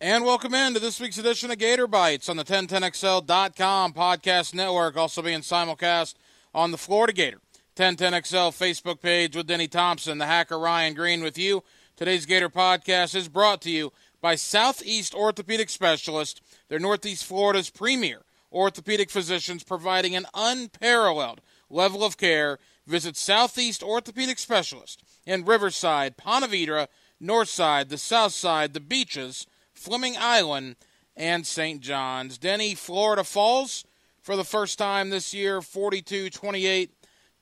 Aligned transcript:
And 0.00 0.24
welcome 0.24 0.54
in 0.54 0.74
to 0.74 0.80
this 0.80 1.00
week's 1.00 1.18
edition 1.18 1.50
of 1.50 1.58
Gator 1.58 1.88
Bites 1.88 2.28
on 2.28 2.36
the 2.36 2.44
1010XL.com 2.44 3.92
podcast 3.92 4.54
network, 4.54 4.96
also 4.96 5.22
being 5.22 5.40
simulcast 5.40 6.14
on 6.54 6.70
the 6.70 6.78
Florida 6.78 7.12
Gator 7.12 7.40
1010XL 7.74 8.52
Facebook 8.56 9.00
page 9.00 9.34
with 9.34 9.48
Denny 9.48 9.66
Thompson, 9.66 10.18
the 10.18 10.26
hacker 10.26 10.56
Ryan 10.56 10.94
Green 10.94 11.20
with 11.20 11.36
you. 11.36 11.64
Today's 11.96 12.26
Gator 12.26 12.48
podcast 12.48 13.16
is 13.16 13.26
brought 13.26 13.60
to 13.62 13.72
you 13.72 13.92
by 14.20 14.36
Southeast 14.36 15.16
Orthopedic 15.16 15.68
Specialist. 15.68 16.42
They're 16.68 16.78
Northeast 16.78 17.24
Florida's 17.24 17.68
premier 17.68 18.22
orthopedic 18.52 19.10
physicians 19.10 19.64
providing 19.64 20.14
an 20.14 20.26
unparalleled 20.32 21.40
level 21.68 22.04
of 22.04 22.16
care. 22.16 22.60
Visit 22.86 23.16
Southeast 23.16 23.82
Orthopedic 23.82 24.38
Specialist 24.38 25.02
in 25.26 25.44
Riverside, 25.44 26.16
Ponte 26.16 26.48
Vedra, 26.48 26.86
Northside, 27.20 27.88
the 27.88 27.98
South 27.98 28.32
Side, 28.32 28.74
the 28.74 28.80
beaches, 28.80 29.44
Fleming 29.78 30.16
Island, 30.18 30.76
and 31.18 31.46
St. 31.46 31.80
John's. 31.80 32.38
Denny, 32.38 32.74
Florida 32.74 33.24
falls 33.24 33.84
for 34.20 34.36
the 34.36 34.44
first 34.44 34.78
time 34.78 35.10
this 35.10 35.34
year, 35.34 35.60
42 35.60 36.30
28 36.30 36.90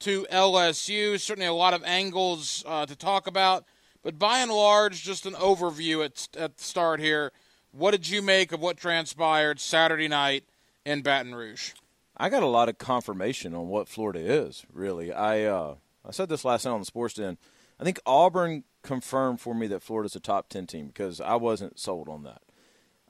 to 0.01 0.27
LSU. 0.31 1.21
Certainly 1.21 1.47
a 1.47 1.53
lot 1.53 1.75
of 1.75 1.85
angles 1.85 2.65
uh, 2.67 2.87
to 2.87 2.97
talk 2.97 3.27
about, 3.27 3.65
but 4.03 4.19
by 4.19 4.39
and 4.39 4.51
large, 4.51 5.03
just 5.03 5.27
an 5.27 5.35
overview 5.35 6.05
at, 6.05 6.29
at 6.37 6.57
the 6.57 6.65
start 6.65 7.01
here. 7.01 7.33
What 7.73 7.91
did 7.91 8.09
you 8.09 8.23
make 8.23 8.53
of 8.53 8.61
what 8.61 8.79
transpired 8.79 9.61
Saturday 9.61 10.09
night 10.09 10.45
in 10.85 11.03
Baton 11.03 11.35
Rouge? 11.35 11.73
I 12.17 12.31
got 12.31 12.43
a 12.43 12.47
lot 12.47 12.71
of 12.71 12.79
confirmation 12.79 13.55
on 13.55 13.69
what 13.69 13.89
Florida 13.89 14.21
is. 14.21 14.65
Really, 14.73 15.13
I 15.13 15.45
uh, 15.45 15.75
I 16.05 16.13
said 16.13 16.31
this 16.31 16.45
last 16.45 16.65
night 16.65 16.73
on 16.73 16.81
the 16.81 16.87
Sports 16.87 17.15
Den. 17.15 17.37
I 17.79 17.85
think 17.85 18.01
Auburn 18.07 18.65
confirmed 18.87 19.41
for 19.41 19.55
me 19.55 19.67
that 19.67 19.83
Florida's 19.83 20.17
a 20.17 20.21
top 20.21 20.49
10 20.49 20.67
team 20.67 20.87
because 20.87 21.21
I 21.21 21.35
wasn't 21.35 21.79
sold 21.79 22.09
on 22.09 22.23
that. 22.23 22.43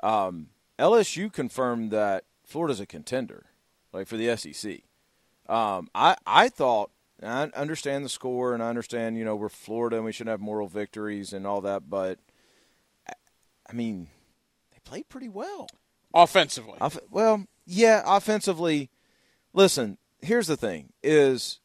Um, 0.02 0.48
LSU 0.78 1.32
confirmed 1.32 1.90
that 1.90 2.24
Florida's 2.44 2.80
a 2.80 2.86
contender, 2.86 3.46
like 3.92 4.08
for 4.08 4.16
the 4.16 4.34
SEC. 4.36 4.80
Um, 5.48 5.88
I, 5.94 6.16
I 6.26 6.48
thought, 6.48 6.90
I 7.22 7.44
understand 7.54 8.04
the 8.04 8.08
score 8.08 8.54
and 8.54 8.62
I 8.62 8.68
understand, 8.68 9.16
you 9.16 9.24
know, 9.24 9.36
we're 9.36 9.48
Florida 9.48 9.96
and 9.96 10.04
we 10.04 10.12
should 10.12 10.26
have 10.26 10.40
moral 10.40 10.66
victories 10.66 11.32
and 11.32 11.46
all 11.46 11.60
that, 11.60 11.88
but 11.88 12.18
I 13.68 13.72
mean, 13.72 14.08
they 14.72 14.78
played 14.84 15.08
pretty 15.08 15.28
well. 15.28 15.68
Offensively. 16.14 16.78
Off- 16.80 16.98
well, 17.10 17.46
yeah, 17.66 18.02
offensively. 18.04 18.90
Listen, 19.52 19.98
here's 20.20 20.46
the 20.46 20.56
thing 20.56 20.92
is 21.02 21.60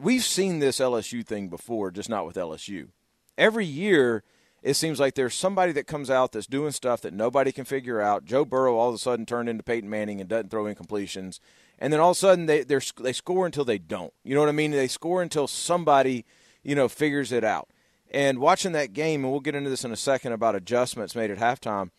we've 0.00 0.24
seen 0.24 0.58
this 0.58 0.78
LSU 0.78 1.24
thing 1.24 1.48
before, 1.48 1.90
just 1.90 2.08
not 2.08 2.26
with 2.26 2.36
LSU 2.36 2.88
every 3.36 3.66
year 3.66 4.22
it 4.62 4.74
seems 4.74 5.00
like 5.00 5.14
there's 5.14 5.34
somebody 5.34 5.72
that 5.72 5.88
comes 5.88 6.08
out 6.08 6.32
that's 6.32 6.46
doing 6.46 6.70
stuff 6.70 7.00
that 7.00 7.12
nobody 7.12 7.50
can 7.50 7.64
figure 7.64 8.00
out. 8.00 8.24
Joe 8.24 8.44
Burrow 8.44 8.76
all 8.76 8.90
of 8.90 8.94
a 8.94 8.98
sudden 8.98 9.26
turned 9.26 9.48
into 9.48 9.64
Peyton 9.64 9.90
Manning 9.90 10.20
and 10.20 10.30
doesn't 10.30 10.50
throw 10.50 10.64
incompletions, 10.64 11.40
and 11.78 11.92
then 11.92 11.98
all 11.98 12.12
of 12.12 12.16
a 12.16 12.20
sudden 12.20 12.46
they 12.46 12.62
they 12.62 13.12
score 13.12 13.44
until 13.44 13.64
they 13.64 13.78
don't. 13.78 14.12
You 14.22 14.34
know 14.34 14.40
what 14.40 14.48
I 14.48 14.52
mean? 14.52 14.70
They 14.70 14.88
score 14.88 15.20
until 15.20 15.48
somebody 15.48 16.24
you 16.62 16.74
know 16.74 16.88
figures 16.88 17.32
it 17.32 17.44
out. 17.44 17.68
And 18.12 18.38
watching 18.38 18.72
that 18.72 18.92
game, 18.92 19.24
and 19.24 19.32
we'll 19.32 19.40
get 19.40 19.54
into 19.54 19.70
this 19.70 19.84
in 19.84 19.90
a 19.90 19.96
second 19.96 20.32
about 20.32 20.54
adjustments 20.54 21.16
made 21.16 21.30
at 21.30 21.38
halftime. 21.38 21.90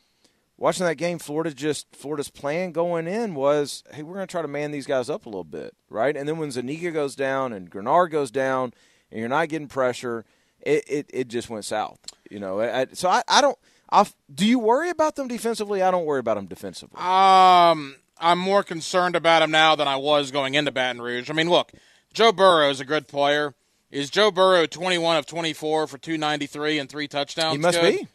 Watching 0.56 0.86
that 0.86 0.95
game, 0.95 1.17
Florida 1.17 1.54
just 1.54 1.88
Florida's 1.95 2.30
plan 2.30 2.72
going 2.72 3.08
in 3.08 3.34
was, 3.34 3.84
hey, 3.92 4.04
we're 4.04 4.14
going 4.14 4.28
to 4.28 4.31
try 4.31 4.44
to 4.44 4.48
man 4.48 4.70
these 4.72 4.86
guys 4.86 5.09
up 5.09 5.26
a 5.26 5.30
little 5.30 5.44
bit, 5.44 5.76
right? 5.89 6.16
And 6.16 6.30
then 6.30 6.38
when 6.38 6.52
Zuniga 6.52 6.92
goes 6.92 7.16
down 7.16 7.52
and 7.52 7.72
Greenard 7.72 8.11
goes 8.11 8.30
down, 8.30 8.72
and 9.11 9.20
you're 9.20 9.28
not 9.28 9.50
getting 9.50 9.67
pressure 9.67 10.23
it, 10.66 10.83
it, 10.88 11.09
it 11.14 11.28
just 11.28 11.50
went 11.50 11.66
south. 11.66 12.00
You 12.30 12.39
know, 12.39 12.61
I, 12.61 12.88
so 12.94 13.09
I, 13.09 13.22
I 13.28 13.42
don't. 13.42 13.58
I 13.92 14.08
do 14.33 14.45
you 14.45 14.58
worry 14.58 14.89
about 14.89 15.16
them 15.16 15.28
defensively? 15.28 15.81
I 15.83 15.92
don't 15.92 16.05
worry 16.05 16.20
about 16.20 16.36
them 16.36 16.47
defensively. 16.47 16.97
Um, 16.97 17.95
I'm 18.20 18.39
more 18.39 18.64
concerned 18.64 19.16
about 19.16 19.42
them 19.42 19.52
now 19.52 19.75
than 19.75 19.88
I 19.88 19.97
was 19.97 20.31
going 20.31 20.55
into 20.55 20.72
Baton 20.72 21.02
Rouge. 21.02 21.30
I 21.30 21.33
mean, 21.33 21.50
look, 21.50 21.72
Joe 22.14 22.31
Burrow 22.31 22.70
is 22.70 22.80
a 22.80 22.86
good 22.86 23.08
player. 23.08 23.54
Is 23.92 24.10
Joe 24.10 24.32
Burrow 24.32 24.65
21 24.65 25.17
of 25.17 25.27
24 25.27 25.86
for 25.86 25.98
293 25.99 26.80
and 26.80 26.89
three 26.89 27.08
touchdowns? 27.08 27.54
He 27.54 27.59
must 27.59 27.80
good? 27.80 27.99
be. 27.99 28.08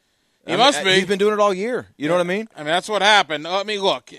He 0.46 0.54
I 0.54 0.56
must 0.56 0.82
be. 0.82 0.94
He's 0.94 1.06
been 1.06 1.18
doing 1.18 1.34
it 1.34 1.40
all 1.40 1.54
year. 1.54 1.88
You 1.96 2.04
yeah. 2.04 2.08
know 2.08 2.14
what 2.14 2.20
I 2.22 2.28
mean? 2.28 2.48
I 2.56 2.60
mean, 2.60 2.66
that's 2.66 2.88
what 2.88 3.02
happened. 3.02 3.44
Let 3.44 3.66
me 3.66 3.78
look. 3.78 4.10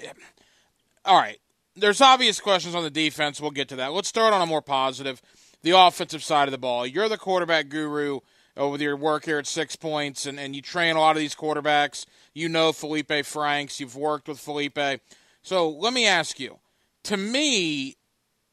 All 1.04 1.18
right. 1.18 1.40
There's 1.76 2.00
obvious 2.02 2.40
questions 2.40 2.76
on 2.76 2.84
the 2.84 2.90
defense. 2.90 3.42
We'll 3.42 3.52
get 3.52 3.68
to 3.70 3.76
that. 3.78 3.92
Let's 3.92 4.08
start 4.08 4.34
on 4.34 4.42
a 4.42 4.46
more 4.46 4.62
positive 4.62 5.22
the 5.62 5.72
offensive 5.72 6.24
side 6.24 6.48
of 6.48 6.52
the 6.52 6.58
ball. 6.58 6.86
You're 6.86 7.10
the 7.10 7.18
quarterback 7.18 7.70
guru 7.70 8.20
with 8.56 8.82
your 8.82 8.98
work 8.98 9.26
here 9.26 9.38
at 9.38 9.48
Six 9.48 9.76
Points, 9.76 10.26
and, 10.26 10.40
and 10.40 10.56
you 10.56 10.62
train 10.62 10.96
a 10.96 11.00
lot 11.00 11.16
of 11.16 11.20
these 11.20 11.36
quarterbacks. 11.36 12.06
You 12.34 12.50
know 12.50 12.72
Felipe 12.72 13.26
Franks. 13.26 13.80
You've 13.80 13.96
worked 13.96 14.28
with 14.28 14.40
Felipe. 14.40 15.02
So 15.42 15.70
let 15.70 15.94
me 15.94 16.06
ask 16.06 16.40
you. 16.40 16.60
To 17.04 17.18
me, 17.18 17.96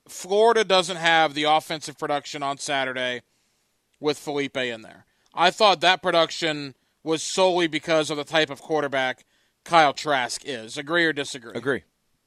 Florida 0.08 0.64
doesn't 0.64 0.96
have 0.96 1.34
the 1.34 1.44
offensive 1.44 1.98
production 1.98 2.42
on 2.42 2.58
Saturday 2.58 3.22
with 3.98 4.18
Felipe 4.18 4.56
in 4.56 4.82
there. 4.82 5.04
I 5.34 5.50
thought 5.50 5.80
that 5.80 6.02
production 6.02 6.74
was 7.02 7.22
solely 7.22 7.66
because 7.66 8.10
of 8.10 8.16
the 8.16 8.24
type 8.24 8.50
of 8.50 8.62
quarterback 8.62 9.24
Kyle 9.64 9.92
Trask 9.92 10.42
is. 10.44 10.78
Agree 10.78 11.04
or 11.04 11.12
disagree? 11.12 11.52
Agree. 11.54 11.82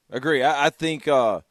Agree. 0.09 0.43
I, 0.43 0.67
I 0.67 0.69
think 0.69 1.07
uh, 1.07 1.41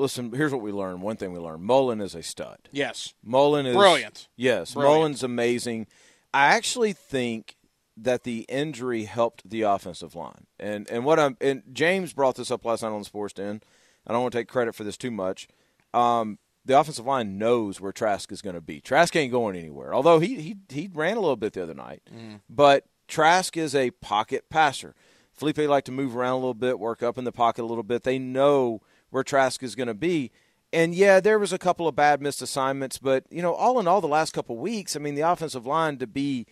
listen, 0.00 0.32
here's 0.32 0.52
what 0.52 0.62
we 0.62 0.72
learned. 0.72 1.02
One 1.02 1.16
thing 1.16 1.32
we 1.32 1.38
learned: 1.38 1.62
Mullen 1.62 2.00
is 2.00 2.14
a 2.14 2.22
stud. 2.22 2.58
Yes, 2.72 3.14
Mullen 3.22 3.66
is 3.66 3.76
brilliant. 3.76 4.28
Yes, 4.36 4.74
brilliant. 4.74 4.98
Mullen's 4.98 5.22
amazing. 5.22 5.86
I 6.32 6.46
actually 6.46 6.92
think 6.92 7.56
that 7.96 8.24
the 8.24 8.46
injury 8.48 9.04
helped 9.04 9.48
the 9.48 9.62
offensive 9.62 10.14
line, 10.14 10.46
and 10.58 10.88
and 10.90 11.04
what 11.04 11.20
I'm 11.20 11.36
and 11.40 11.62
James 11.72 12.12
brought 12.12 12.36
this 12.36 12.50
up 12.50 12.64
last 12.64 12.82
night 12.82 12.90
on 12.90 13.00
the 13.00 13.04
Sports 13.04 13.34
Den. 13.34 13.62
I 14.06 14.12
don't 14.12 14.22
want 14.22 14.32
to 14.32 14.38
take 14.38 14.48
credit 14.48 14.74
for 14.74 14.84
this 14.84 14.96
too 14.96 15.10
much. 15.10 15.46
Um, 15.92 16.38
the 16.64 16.78
offensive 16.78 17.06
line 17.06 17.38
knows 17.38 17.80
where 17.80 17.92
Trask 17.92 18.30
is 18.32 18.42
going 18.42 18.54
to 18.54 18.60
be. 18.60 18.80
Trask 18.80 19.14
ain't 19.16 19.32
going 19.32 19.56
anywhere. 19.56 19.94
Although 19.94 20.18
he 20.18 20.40
he 20.40 20.56
he 20.68 20.90
ran 20.92 21.16
a 21.16 21.20
little 21.20 21.36
bit 21.36 21.52
the 21.52 21.62
other 21.62 21.74
night, 21.74 22.02
mm. 22.12 22.40
but 22.48 22.84
Trask 23.08 23.56
is 23.56 23.74
a 23.74 23.90
pocket 23.90 24.48
passer. 24.48 24.94
Felipe 25.32 25.58
like 25.58 25.84
to 25.84 25.92
move 25.92 26.16
around 26.16 26.32
a 26.32 26.36
little 26.36 26.54
bit, 26.54 26.78
work 26.78 27.02
up 27.02 27.16
in 27.16 27.24
the 27.24 27.32
pocket 27.32 27.62
a 27.62 27.66
little 27.66 27.82
bit. 27.82 28.02
They 28.02 28.18
know 28.18 28.82
where 29.10 29.22
Trask 29.22 29.62
is 29.62 29.74
going 29.74 29.88
to 29.88 29.94
be. 29.94 30.30
And 30.72 30.94
yeah, 30.94 31.20
there 31.20 31.38
was 31.38 31.52
a 31.52 31.58
couple 31.58 31.88
of 31.88 31.96
bad 31.96 32.22
missed 32.22 32.42
assignments, 32.42 32.98
but 32.98 33.24
you 33.30 33.42
know, 33.42 33.54
all 33.54 33.80
in 33.80 33.88
all, 33.88 34.00
the 34.00 34.06
last 34.06 34.32
couple 34.32 34.56
of 34.56 34.62
weeks, 34.62 34.94
I 34.94 35.00
mean, 35.00 35.16
the 35.16 35.28
offensive 35.28 35.66
line 35.66 35.98
to 35.98 36.06
be 36.06 36.46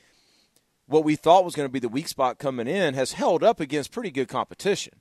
what 0.86 1.04
we 1.04 1.16
thought 1.16 1.44
was 1.44 1.54
going 1.54 1.68
to 1.68 1.72
be 1.72 1.78
the 1.78 1.88
weak 1.88 2.08
spot 2.08 2.38
coming 2.38 2.66
in 2.66 2.94
has 2.94 3.12
held 3.12 3.44
up 3.44 3.60
against 3.60 3.92
pretty 3.92 4.10
good 4.10 4.28
competition. 4.28 4.94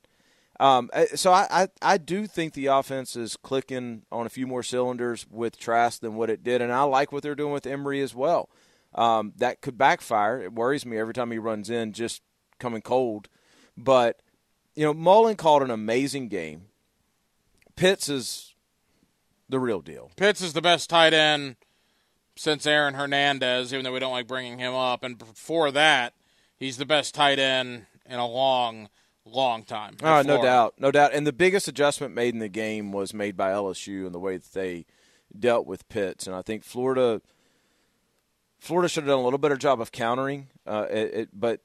Um, 0.60 0.90
eh, 0.94 1.08
so 1.16 1.32
I, 1.32 1.48
I, 1.50 1.68
I 1.82 1.98
do 1.98 2.28
think 2.28 2.54
the 2.54 2.68
offense 2.68 3.16
is 3.16 3.38
clicking 3.38 4.04
on 4.12 4.26
a 4.26 4.30
few 4.30 4.48
more 4.48 4.64
cylinders 4.64 5.26
with 5.30 5.58
Trask 5.58 6.02
than 6.02 6.16
what 6.16 6.30
it 6.30 6.44
did, 6.44 6.62
and 6.62 6.72
I 6.72 6.84
like 6.84 7.12
what 7.12 7.24
they're 7.24 7.36
doing 7.36 7.54
with 7.54 7.68
Emory 7.68 8.02
as 8.02 8.14
well. 8.14 8.50
Um, 8.94 9.34
that 9.38 9.62
could 9.62 9.78
backfire. 9.78 10.42
It 10.42 10.54
worries 10.54 10.86
me 10.86 10.98
every 10.98 11.14
time 11.14 11.32
he 11.32 11.38
runs 11.38 11.70
in, 11.70 11.94
just 11.94 12.22
coming 12.60 12.82
cold. 12.82 13.30
But 13.78 14.20
you 14.76 14.84
know, 14.84 14.94
Mullen 14.94 15.36
called 15.36 15.64
an 15.64 15.72
amazing 15.72 16.28
game. 16.30 16.64
Pitts 17.78 18.10
is 18.10 18.56
the 19.48 19.60
real 19.60 19.82
deal. 19.82 20.12
Pitts 20.18 20.42
is 20.42 20.54
the 20.54 20.62
best 20.62 20.90
tight 20.90 21.14
end 21.14 21.56
since 22.36 22.66
Aaron 22.66 22.96
Hernandez, 22.96 23.74
even 23.74 23.86
though 23.86 23.94
we 23.94 24.00
don't 24.00 24.12
like 24.12 24.28
bringing 24.28 24.58
him 24.58 24.74
up. 24.74 25.04
And 25.04 25.18
before 25.18 25.72
that, 25.72 26.14
he's 26.58 26.78
the 26.78 26.86
best 26.86 27.16
tight 27.16 27.40
end 27.40 27.86
in 28.06 28.20
a 28.20 28.28
long, 28.28 28.90
long 29.26 29.64
time. 29.64 29.96
Oh, 30.04 30.24
no 30.24 30.42
doubt, 30.42 30.74
no 30.80 30.92
doubt. 30.92 31.14
And 31.14 31.26
the 31.26 31.32
biggest 31.32 31.68
adjustment 31.68 32.14
made 32.14 32.34
in 32.34 32.40
the 32.40 32.50
game 32.50 32.92
was 32.92 33.14
made 33.14 33.38
by 33.38 33.52
LSU 33.52 34.06
and 34.06 34.14
the 34.14 34.20
way 34.20 34.38
that 34.38 34.54
they 34.54 34.86
dealt 35.38 35.68
with 35.68 35.88
Pitts. 35.88 36.26
And 36.26 36.36
I 36.36 36.42
think 36.42 36.64
Florida, 36.64 37.22
Florida 38.60 38.90
should 38.90 39.04
have 39.04 39.10
done 39.10 39.20
a 39.20 39.24
little 39.24 39.40
better 39.40 39.58
job 39.58 39.80
of 39.80 39.92
countering. 39.92 40.48
Uh, 40.66 40.88
it, 40.90 41.14
it, 41.14 41.30
but, 41.32 41.62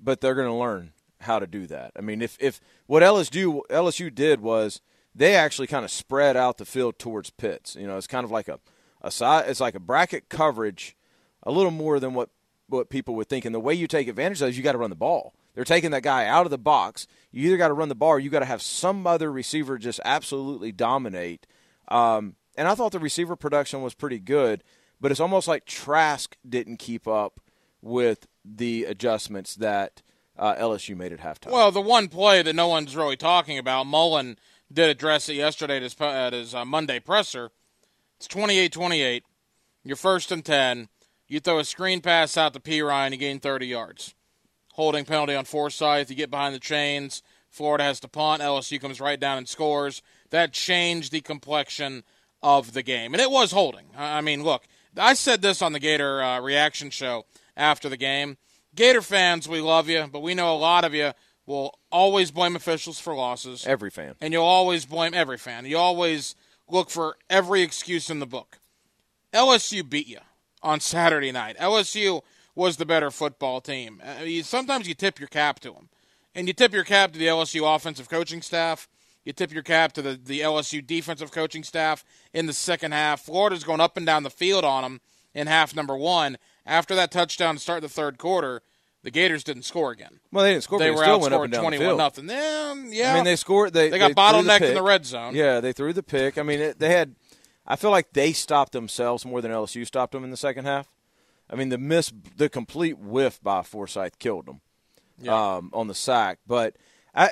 but 0.00 0.20
they're 0.20 0.34
going 0.34 0.48
to 0.48 0.54
learn 0.54 0.92
how 1.20 1.38
to 1.38 1.46
do 1.46 1.66
that. 1.66 1.92
I 1.96 2.02
mean, 2.02 2.20
if 2.20 2.36
if 2.38 2.60
what 2.86 3.02
LSU 3.02 3.62
LSU 3.70 4.14
did 4.14 4.40
was 4.40 4.82
they 5.14 5.34
actually 5.36 5.66
kind 5.66 5.84
of 5.84 5.90
spread 5.90 6.36
out 6.36 6.58
the 6.58 6.64
field 6.64 6.98
towards 6.98 7.30
Pitts. 7.30 7.76
You 7.76 7.86
know, 7.86 7.96
it's 7.96 8.06
kind 8.06 8.24
of 8.24 8.30
like 8.30 8.48
a, 8.48 8.58
a 9.00 9.10
side, 9.10 9.48
it's 9.48 9.60
like 9.60 9.74
a 9.74 9.80
bracket 9.80 10.28
coverage, 10.28 10.96
a 11.42 11.50
little 11.52 11.70
more 11.70 12.00
than 12.00 12.14
what 12.14 12.30
what 12.68 12.88
people 12.88 13.14
would 13.14 13.28
think. 13.28 13.44
And 13.44 13.54
the 13.54 13.60
way 13.60 13.74
you 13.74 13.86
take 13.86 14.08
advantage 14.08 14.40
of 14.42 14.48
is 14.48 14.56
you 14.56 14.62
got 14.62 14.72
to 14.72 14.78
run 14.78 14.90
the 14.90 14.96
ball. 14.96 15.34
They're 15.54 15.64
taking 15.64 15.92
that 15.92 16.02
guy 16.02 16.26
out 16.26 16.46
of 16.46 16.50
the 16.50 16.58
box. 16.58 17.06
You 17.30 17.48
either 17.48 17.56
got 17.58 17.68
to 17.68 17.74
run 17.74 17.88
the 17.88 17.94
ball 17.94 18.10
or 18.10 18.18
you 18.18 18.30
got 18.30 18.40
to 18.40 18.46
have 18.46 18.62
some 18.62 19.06
other 19.06 19.30
receiver 19.30 19.78
just 19.78 20.00
absolutely 20.04 20.72
dominate. 20.72 21.46
Um, 21.88 22.34
and 22.56 22.66
I 22.66 22.74
thought 22.74 22.92
the 22.92 22.98
receiver 22.98 23.36
production 23.36 23.82
was 23.82 23.94
pretty 23.94 24.18
good, 24.18 24.64
but 25.00 25.10
it's 25.10 25.20
almost 25.20 25.46
like 25.46 25.66
Trask 25.66 26.36
didn't 26.48 26.78
keep 26.78 27.06
up 27.06 27.38
with 27.82 28.26
the 28.44 28.84
adjustments 28.84 29.54
that 29.56 30.02
uh, 30.36 30.54
LSU 30.54 30.96
made 30.96 31.12
at 31.12 31.20
halftime. 31.20 31.52
Well, 31.52 31.70
the 31.70 31.80
one 31.80 32.08
play 32.08 32.42
that 32.42 32.56
no 32.56 32.66
one's 32.66 32.96
really 32.96 33.16
talking 33.16 33.58
about, 33.58 33.86
Mullen– 33.86 34.38
did 34.72 34.90
address 34.90 35.28
it 35.28 35.34
yesterday 35.34 35.76
at 35.76 35.82
his, 35.82 35.96
at 36.00 36.32
his 36.32 36.54
uh, 36.54 36.64
Monday 36.64 37.00
presser. 37.00 37.50
It's 38.16 38.26
28 38.28 38.72
28. 38.72 39.24
You're 39.84 39.96
first 39.96 40.32
and 40.32 40.44
10. 40.44 40.88
You 41.28 41.40
throw 41.40 41.58
a 41.58 41.64
screen 41.64 42.00
pass 42.00 42.36
out 42.36 42.52
to 42.54 42.60
Perine, 42.60 43.12
you 43.12 43.16
gain 43.16 43.40
30 43.40 43.66
yards. 43.66 44.14
holding 44.74 45.04
penalty 45.04 45.34
on 45.34 45.44
Forsyth. 45.44 46.10
You 46.10 46.16
get 46.16 46.30
behind 46.30 46.54
the 46.54 46.60
chains. 46.60 47.22
Florida 47.50 47.84
has 47.84 48.00
to 48.00 48.08
punt. 48.08 48.42
LSU 48.42 48.80
comes 48.80 49.00
right 49.00 49.18
down 49.18 49.38
and 49.38 49.48
scores. 49.48 50.02
That 50.30 50.52
changed 50.52 51.12
the 51.12 51.20
complexion 51.20 52.02
of 52.42 52.72
the 52.72 52.82
game, 52.82 53.14
and 53.14 53.20
it 53.20 53.30
was 53.30 53.52
holding. 53.52 53.86
I 53.96 54.20
mean, 54.20 54.42
look, 54.42 54.64
I 54.96 55.14
said 55.14 55.40
this 55.40 55.62
on 55.62 55.72
the 55.72 55.78
Gator 55.78 56.22
uh, 56.22 56.40
reaction 56.40 56.90
show 56.90 57.24
after 57.56 57.88
the 57.88 57.96
game. 57.96 58.36
Gator 58.74 59.02
fans, 59.02 59.48
we 59.48 59.60
love 59.60 59.88
you, 59.88 60.08
but 60.12 60.20
we 60.20 60.34
know 60.34 60.52
a 60.52 60.58
lot 60.58 60.84
of 60.84 60.92
you 60.92 61.12
will 61.46 61.78
always 61.90 62.30
blame 62.30 62.56
officials 62.56 62.98
for 62.98 63.14
losses. 63.14 63.66
Every 63.66 63.90
fan. 63.90 64.14
And 64.20 64.32
you'll 64.32 64.44
always 64.44 64.86
blame 64.86 65.14
every 65.14 65.38
fan. 65.38 65.66
You 65.66 65.78
always 65.78 66.34
look 66.68 66.90
for 66.90 67.16
every 67.28 67.62
excuse 67.62 68.10
in 68.10 68.18
the 68.18 68.26
book. 68.26 68.58
LSU 69.32 69.88
beat 69.88 70.06
you 70.06 70.20
on 70.62 70.80
Saturday 70.80 71.32
night. 71.32 71.58
LSU 71.58 72.22
was 72.54 72.76
the 72.76 72.86
better 72.86 73.10
football 73.10 73.60
team. 73.60 74.00
Uh, 74.02 74.22
you, 74.22 74.42
sometimes 74.42 74.88
you 74.88 74.94
tip 74.94 75.18
your 75.18 75.28
cap 75.28 75.60
to 75.60 75.72
them. 75.72 75.88
And 76.34 76.48
you 76.48 76.54
tip 76.54 76.72
your 76.72 76.84
cap 76.84 77.12
to 77.12 77.18
the 77.18 77.26
LSU 77.26 77.74
offensive 77.74 78.08
coaching 78.08 78.42
staff. 78.42 78.88
You 79.24 79.32
tip 79.32 79.52
your 79.52 79.62
cap 79.62 79.92
to 79.94 80.02
the, 80.02 80.18
the 80.22 80.40
LSU 80.40 80.84
defensive 80.84 81.30
coaching 81.30 81.62
staff 81.62 82.04
in 82.32 82.46
the 82.46 82.52
second 82.52 82.92
half. 82.92 83.20
Florida's 83.20 83.64
going 83.64 83.80
up 83.80 83.96
and 83.96 84.04
down 84.04 84.22
the 84.22 84.30
field 84.30 84.64
on 84.64 84.82
them 84.82 85.00
in 85.32 85.46
half 85.46 85.74
number 85.74 85.96
one. 85.96 86.38
After 86.66 86.94
that 86.94 87.10
touchdown 87.10 87.54
to 87.54 87.60
start 87.60 87.82
the 87.82 87.88
third 87.88 88.18
quarter, 88.18 88.62
the 89.04 89.10
Gators 89.10 89.44
didn't 89.44 89.62
score 89.62 89.92
again. 89.92 90.18
Well, 90.32 90.44
they 90.44 90.52
didn't 90.52 90.64
score. 90.64 90.78
They 90.80 90.90
were 90.90 90.96
still 90.96 91.20
outscored 91.20 91.52
twenty-one 91.52 91.88
the 91.88 91.96
nothing. 91.96 92.26
Then, 92.26 92.88
yeah, 92.90 93.12
I 93.12 93.14
mean, 93.14 93.24
they 93.24 93.36
scored. 93.36 93.72
They, 93.72 93.90
They 93.90 93.98
got 93.98 94.06
threw 94.06 94.14
the 94.14 94.20
bottlenecked 94.20 94.62
in 94.68 94.74
the 94.74 94.82
red 94.82 95.04
zone. 95.06 95.34
Yeah, 95.36 95.60
they 95.60 95.72
threw 95.72 95.92
the 95.92 96.02
pick. 96.02 96.38
I 96.38 96.42
mean, 96.42 96.58
it, 96.60 96.78
they 96.80 96.90
had. 96.90 97.14
I 97.66 97.76
feel 97.76 97.90
like 97.90 98.12
they 98.14 98.32
stopped 98.32 98.72
themselves 98.72 99.24
more 99.24 99.40
than 99.40 99.52
LSU 99.52 99.86
stopped 99.86 100.12
them 100.12 100.24
in 100.24 100.30
the 100.30 100.36
second 100.36 100.64
half. 100.64 100.88
I 101.50 101.54
mean, 101.56 101.68
the 101.68 101.78
miss, 101.78 102.10
the 102.36 102.48
complete 102.48 102.98
whiff 102.98 103.40
by 103.42 103.62
Forsyth 103.62 104.18
killed 104.18 104.46
them 104.46 104.60
Yeah. 105.20 105.56
um, 105.56 105.70
on 105.74 105.86
the 105.88 105.94
sack. 105.94 106.38
But 106.46 106.76
I 107.14 107.30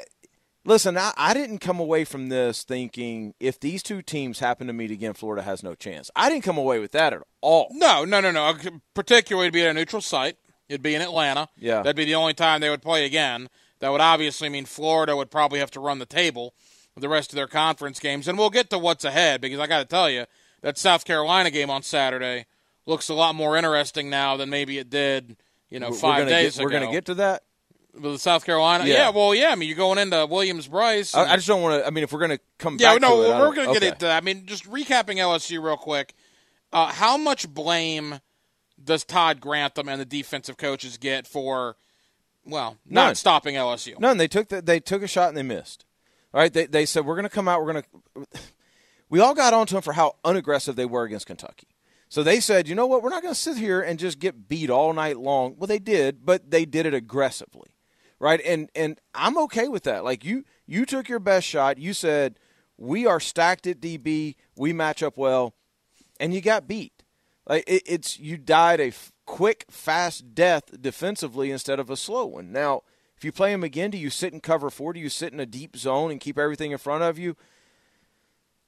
listen. 0.67 0.99
I, 0.99 1.13
I 1.17 1.33
didn't 1.33 1.59
come 1.61 1.81
away 1.81 2.05
from 2.05 2.29
this 2.29 2.65
thinking 2.65 3.33
if 3.41 3.59
these 3.59 3.83
two 3.83 4.03
teams 4.03 4.41
happen 4.41 4.67
to 4.67 4.75
meet 4.75 4.91
again, 4.91 5.15
Florida 5.15 5.43
has 5.43 5.63
no 5.63 5.75
chance. 5.75 6.11
I 6.15 6.29
didn't 6.29 6.45
come 6.45 6.59
away 6.59 6.79
with 6.79 6.93
that 6.93 7.15
at 7.15 7.23
all. 7.41 7.69
No, 7.71 8.05
no, 8.05 8.21
no, 8.21 8.31
no. 8.31 8.55
Particularly 8.93 9.49
to 9.49 9.53
be 9.53 9.63
at 9.63 9.71
a 9.71 9.75
neutral 9.75 10.03
site. 10.03 10.37
It'd 10.73 10.83
be 10.83 10.95
in 10.95 11.03
Atlanta. 11.03 11.49
Yeah. 11.59 11.83
That'd 11.83 11.97
be 11.97 12.07
the 12.07 12.15
only 12.15 12.35
time 12.35 12.61
they 12.61 12.71
would 12.71 12.83
play 12.83 13.05
again. 13.05 13.49
That 13.81 13.91
would 13.93 14.01
obviously 14.01 14.49
mean 14.49 14.65
Florida 14.65 15.15
would 15.17 15.31
probably 15.31 15.59
have 15.59 15.71
to 15.73 15.81
run 15.81 15.99
the 15.99 16.07
table 16.07 16.55
with 16.95 17.03
the 17.03 17.09
rest 17.09 17.31
of 17.33 17.37
their 17.37 17.47
conference 17.47 17.99
games. 18.01 18.27
And 18.27 18.39
we'll 18.39 18.51
get 18.51 18.71
to 18.71 18.79
what's 18.79 19.05
ahead 19.05 19.41
because 19.41 19.59
I 19.59 19.67
got 19.67 19.81
to 19.81 19.85
tell 19.85 20.09
you, 20.09 20.25
that 20.63 20.79
South 20.79 21.05
Carolina 21.05 21.51
game 21.51 21.69
on 21.71 21.83
Saturday 21.83 22.47
looks 22.87 23.09
a 23.09 23.15
lot 23.15 23.35
more 23.35 23.57
interesting 23.57 24.09
now 24.09 24.37
than 24.37 24.49
maybe 24.49 24.79
it 24.79 24.89
did, 24.89 25.37
you 25.69 25.79
know, 25.81 25.93
5 25.93 26.01
gonna 26.01 26.31
days 26.31 26.57
get, 26.57 26.65
We're 26.65 26.71
going 26.71 26.87
to 26.87 26.93
get 26.93 27.05
to 27.07 27.15
that. 27.15 27.43
with 28.01 28.21
South 28.21 28.47
Carolina. 28.47 28.85
Yeah. 28.87 28.95
Yeah. 28.95 29.11
well, 29.11 29.35
yeah. 29.35 29.51
I 29.51 29.57
mean, 29.57 29.69
you're 29.69 29.77
going 29.77 29.99
into 29.99 30.25
Williams 30.27 30.69
Brice. 30.69 31.15
I, 31.15 31.33
I 31.33 31.37
just 31.37 31.49
don't 31.49 31.61
want 31.63 31.83
to. 31.83 31.87
I 31.87 31.91
mean, 31.91 32.05
if 32.05 32.13
we're 32.13 32.21
going 32.21 32.31
to 32.39 32.41
come 32.59 32.77
Yeah, 32.79 32.95
back 32.95 33.03
no, 33.03 33.23
to 33.23 33.31
it, 33.31 33.39
we're 33.41 33.55
going 33.55 33.69
to 33.69 33.73
get 33.75 33.83
okay. 33.83 33.89
into 33.89 34.05
that. 34.07 34.23
I 34.23 34.25
mean, 34.25 34.47
just 34.47 34.65
recapping 34.71 35.17
LSU 35.17 35.63
real 35.63 35.77
quick. 35.77 36.15
Uh, 36.73 36.87
how 36.87 37.17
much 37.19 37.49
blame 37.53 38.21
does 38.85 39.05
Todd 39.05 39.41
Grantham 39.41 39.89
and 39.89 40.01
the 40.01 40.05
defensive 40.05 40.57
coaches 40.57 40.97
get 40.97 41.27
for, 41.27 41.77
well, 42.45 42.79
not 42.87 43.07
None. 43.07 43.15
stopping 43.15 43.55
LSU? 43.55 43.99
None. 43.99 44.17
They 44.17 44.29
took 44.29 44.49
the, 44.49 44.63
they 44.63 44.81
took 44.81 45.03
a 45.03 45.09
shot 45.09 45.29
and 45.29 45.37
they 45.37 45.43
missed. 45.43 45.85
All 46.35 46.41
right. 46.41 46.53
They 46.53 46.67
they 46.67 46.87
said 46.87 47.05
we're 47.05 47.17
going 47.17 47.25
to 47.25 47.31
come 47.31 47.49
out. 47.49 47.65
We're 47.65 47.73
going 47.73 47.85
to. 48.15 48.41
We 49.09 49.21
all 49.21 49.35
got 49.35 49.53
onto 49.53 49.75
them 49.75 49.83
for 49.83 49.93
how 49.93 50.17
unaggressive 50.25 50.75
they 50.75 50.87
were 50.87 51.05
against 51.05 51.27
Kentucky. 51.27 51.69
So 52.09 52.23
they 52.23 52.41
said, 52.41 52.69
you 52.69 52.75
know 52.75 52.87
what? 52.87 53.03
We're 53.03 53.09
not 53.11 53.23
going 53.23 53.33
to 53.33 53.41
sit 53.41 53.57
here 53.57 53.81
and 53.81 53.99
just 53.99 54.19
get 54.19 54.47
beat 54.49 54.69
all 54.69 54.93
night 54.93 55.19
long. 55.19 55.55
Well, 55.57 55.67
they 55.67 55.79
did, 55.79 56.27
but 56.27 56.51
they 56.51 56.67
did 56.67 56.85
it 56.85 56.93
aggressively, 56.93 57.71
right? 58.19 58.41
And 58.45 58.69
and 58.75 58.99
I'm 59.15 59.39
okay 59.39 59.69
with 59.69 59.85
that. 59.85 60.05
Like 60.05 60.25
you 60.25 60.45
you 60.67 60.85
took 60.85 61.09
your 61.09 61.21
best 61.21 61.47
shot. 61.47 61.79
You 61.79 61.95
said 61.95 62.39
we 62.77 63.07
are 63.07 63.21
stacked 63.21 63.67
at 63.67 63.81
DB. 63.81 64.37
We 64.57 64.73
match 64.73 65.03
up 65.03 65.17
well, 65.17 65.55
and 66.21 66.35
you 66.35 66.41
got 66.41 66.69
beat. 66.69 66.92
Like 67.49 67.65
it, 67.67 67.83
it's 67.87 68.19
you 68.19 68.37
died 68.37 68.81
a 68.81 68.89
f- 68.89 69.13
quick, 69.27 69.67
fast 69.71 70.35
death 70.35 70.81
defensively 70.81 71.51
instead 71.51 71.81
of 71.81 71.91
a 71.91 71.97
slow 71.97 72.27
one. 72.27 72.53
Now, 72.53 72.83
if 73.17 73.25
you 73.25 73.33
play 73.33 73.53
them 73.53 73.65
again, 73.65 73.91
do 73.91 73.99
you 73.99 74.11
sit 74.11 74.33
in 74.33 74.41
cover 74.41 74.71
four? 74.71 74.93
Do 74.93 75.01
you 75.01 75.09
sit 75.09 75.33
in 75.33 75.41
a 75.41 75.47
deep 75.47 75.77
zone 75.77 76.11
and 76.11 76.21
keep 76.21 76.39
everything 76.39 76.73
in 76.73 76.79
front 76.79 77.03
of 77.05 77.19
you? 77.19 77.37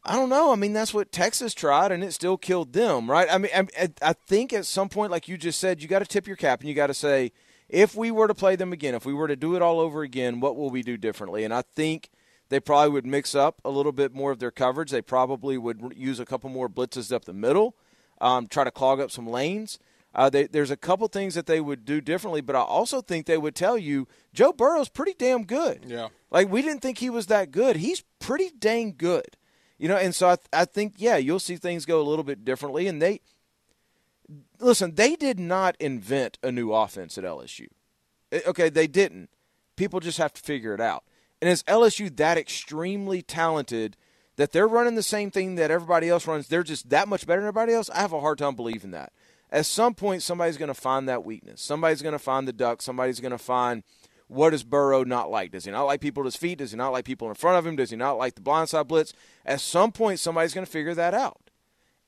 I 0.05 0.17
don't 0.17 0.29
know. 0.29 0.53
I 0.53 0.57
mean, 0.57 0.75
that's 0.75 0.93
what 0.93 1.13
Texas 1.13 1.55
tried, 1.55 1.91
and 1.91 2.05
it 2.05 2.13
still 2.13 2.37
killed 2.37 2.75
them, 2.75 3.11
right? 3.11 3.27
I 3.31 3.39
mean, 3.39 3.51
I, 3.55 3.89
I 4.03 4.13
think 4.13 4.53
at 4.53 4.67
some 4.67 4.91
point, 4.91 5.11
like 5.11 5.29
you 5.29 5.39
just 5.39 5.59
said, 5.59 5.81
you 5.81 5.89
got 5.89 6.01
to 6.01 6.05
tip 6.05 6.27
your 6.27 6.37
cap 6.37 6.61
and 6.61 6.69
you 6.69 6.75
got 6.75 6.89
to 6.89 6.95
say, 6.95 7.33
if 7.71 7.97
we 7.97 8.11
were 8.11 8.29
to 8.29 8.35
play 8.35 8.55
them 8.55 8.73
again, 8.73 8.95
if 8.95 9.07
we 9.07 9.15
were 9.15 9.29
to 9.29 9.37
do 9.37 9.57
it 9.57 9.63
all 9.63 9.81
over 9.81 10.03
again, 10.03 10.41
what 10.41 10.57
will 10.57 10.69
we 10.69 10.83
do 10.83 10.99
differently? 10.99 11.43
And 11.43 11.55
I 11.55 11.63
think 11.63 12.11
they 12.51 12.61
probably 12.61 12.91
would 12.91 13.07
mix 13.07 13.35
up 13.35 13.63
a 13.65 13.71
little 13.71 13.93
bit 13.93 14.15
more 14.15 14.31
of 14.31 14.39
their 14.39 14.51
coverage. 14.51 14.91
They 14.91 15.01
probably 15.01 15.57
would 15.57 15.95
use 15.97 16.21
a 16.21 16.27
couple 16.27 16.51
more 16.51 16.69
blitzes 16.69 17.11
up 17.11 17.25
the 17.25 17.33
middle, 17.33 17.75
um, 18.21 18.47
try 18.47 18.65
to 18.65 18.71
clog 18.71 19.01
up 19.01 19.11
some 19.11 19.27
lanes. 19.27 19.79
Uh, 20.15 20.31
they, 20.31 20.47
there's 20.47 20.71
a 20.71 20.77
couple 20.77 21.09
things 21.09 21.35
that 21.35 21.47
they 21.47 21.61
would 21.61 21.85
do 21.85 22.01
differently, 22.01 22.41
but 22.41 22.55
I 22.55 22.61
also 22.61 23.01
think 23.01 23.27
they 23.27 23.37
would 23.39 23.57
tell 23.57 23.77
you 23.77 24.07
Joe 24.33 24.53
Burrow's 24.53 24.89
pretty 24.89 25.15
damn 25.19 25.45
good. 25.45 25.85
Yeah. 25.87 26.09
Like 26.31 26.49
we 26.51 26.63
didn't 26.63 26.83
think 26.83 26.99
he 26.99 27.11
was 27.11 27.27
that 27.27 27.51
good. 27.51 27.77
He's 27.77 28.05
pretty 28.21 28.51
dang 28.57 28.95
good. 28.97 29.37
You 29.77 29.89
know, 29.89 29.97
and 29.97 30.15
so 30.15 30.29
I, 30.29 30.37
I 30.53 30.65
think 30.67 30.95
yeah, 30.99 31.17
you'll 31.17 31.41
see 31.41 31.57
things 31.57 31.85
go 31.85 32.01
a 32.01 32.07
little 32.09 32.23
bit 32.25 32.45
differently. 32.45 32.87
And 32.87 33.03
they 33.03 33.21
listen, 34.61 34.95
they 34.95 35.17
did 35.17 35.41
not 35.41 35.77
invent 35.81 36.39
a 36.43 36.53
new 36.53 36.73
offense 36.73 37.19
at 37.19 37.25
LSU. 37.25 37.67
Eh, 38.31 38.41
Okay, 38.47 38.69
they 38.69 38.87
didn't. 38.87 39.31
People 39.77 39.99
just 39.99 40.19
have 40.19 40.33
to 40.35 40.41
figure 40.41 40.75
it 40.75 40.81
out. 40.81 41.05
And 41.43 41.51
is 41.51 41.65
LSU 41.65 42.15
that 42.17 42.39
extremely 42.39 43.21
talented 43.21 43.97
that 44.37 44.53
they're 44.53 44.69
running 44.69 44.95
the 44.95 45.03
same 45.03 45.31
thing 45.31 45.55
that 45.57 45.71
everybody 45.71 46.09
else 46.09 46.27
runs? 46.27 46.49
They're 46.49 46.63
just 46.63 46.91
that 46.91 47.09
much 47.09 47.27
better 47.27 47.41
than 47.41 47.49
everybody 47.49 47.73
else. 47.73 47.91
I 47.91 48.01
have 48.01 48.13
a 48.13 48.21
hard 48.21 48.39
time 48.39 48.55
believing 48.55 48.91
that. 48.93 49.13
At 49.51 49.67
some 49.67 49.95
point, 49.95 50.23
somebody's 50.23 50.57
going 50.57 50.69
to 50.69 50.75
find 50.75 51.09
that 51.09 51.25
weakness. 51.25 51.63
Somebody's 51.63 52.03
going 52.03 52.13
to 52.13 52.19
find 52.19 52.49
the 52.49 52.53
duck. 52.53 52.83
Somebody's 52.83 53.21
going 53.21 53.33
to 53.33 53.39
find 53.39 53.85
what 54.27 54.51
does 54.51 54.65
Burrow 54.65 55.05
not 55.05 55.31
like? 55.31 55.53
Does 55.53 55.65
he 55.65 55.71
not 55.71 55.85
like 55.85 56.01
people 56.01 56.23
at 56.23 56.27
his 56.27 56.37
feet? 56.37 56.59
Does 56.59 56.73
he 56.73 56.77
not 56.77 56.91
like 56.91 57.05
people 57.05 57.29
in 57.29 57.35
front 57.35 57.59
of 57.59 57.67
him? 57.67 57.77
Does 57.77 57.91
he 57.91 57.97
not 57.97 58.19
like 58.19 58.35
the 58.35 58.41
blindside 58.41 58.89
blitz? 58.89 59.13
At 59.45 59.61
some 59.61 59.93
point, 59.93 60.19
somebody's 60.19 60.55
going 60.55 60.67
to 60.67 60.73
figure 60.73 60.95
that 60.95 61.15
out. 61.15 61.51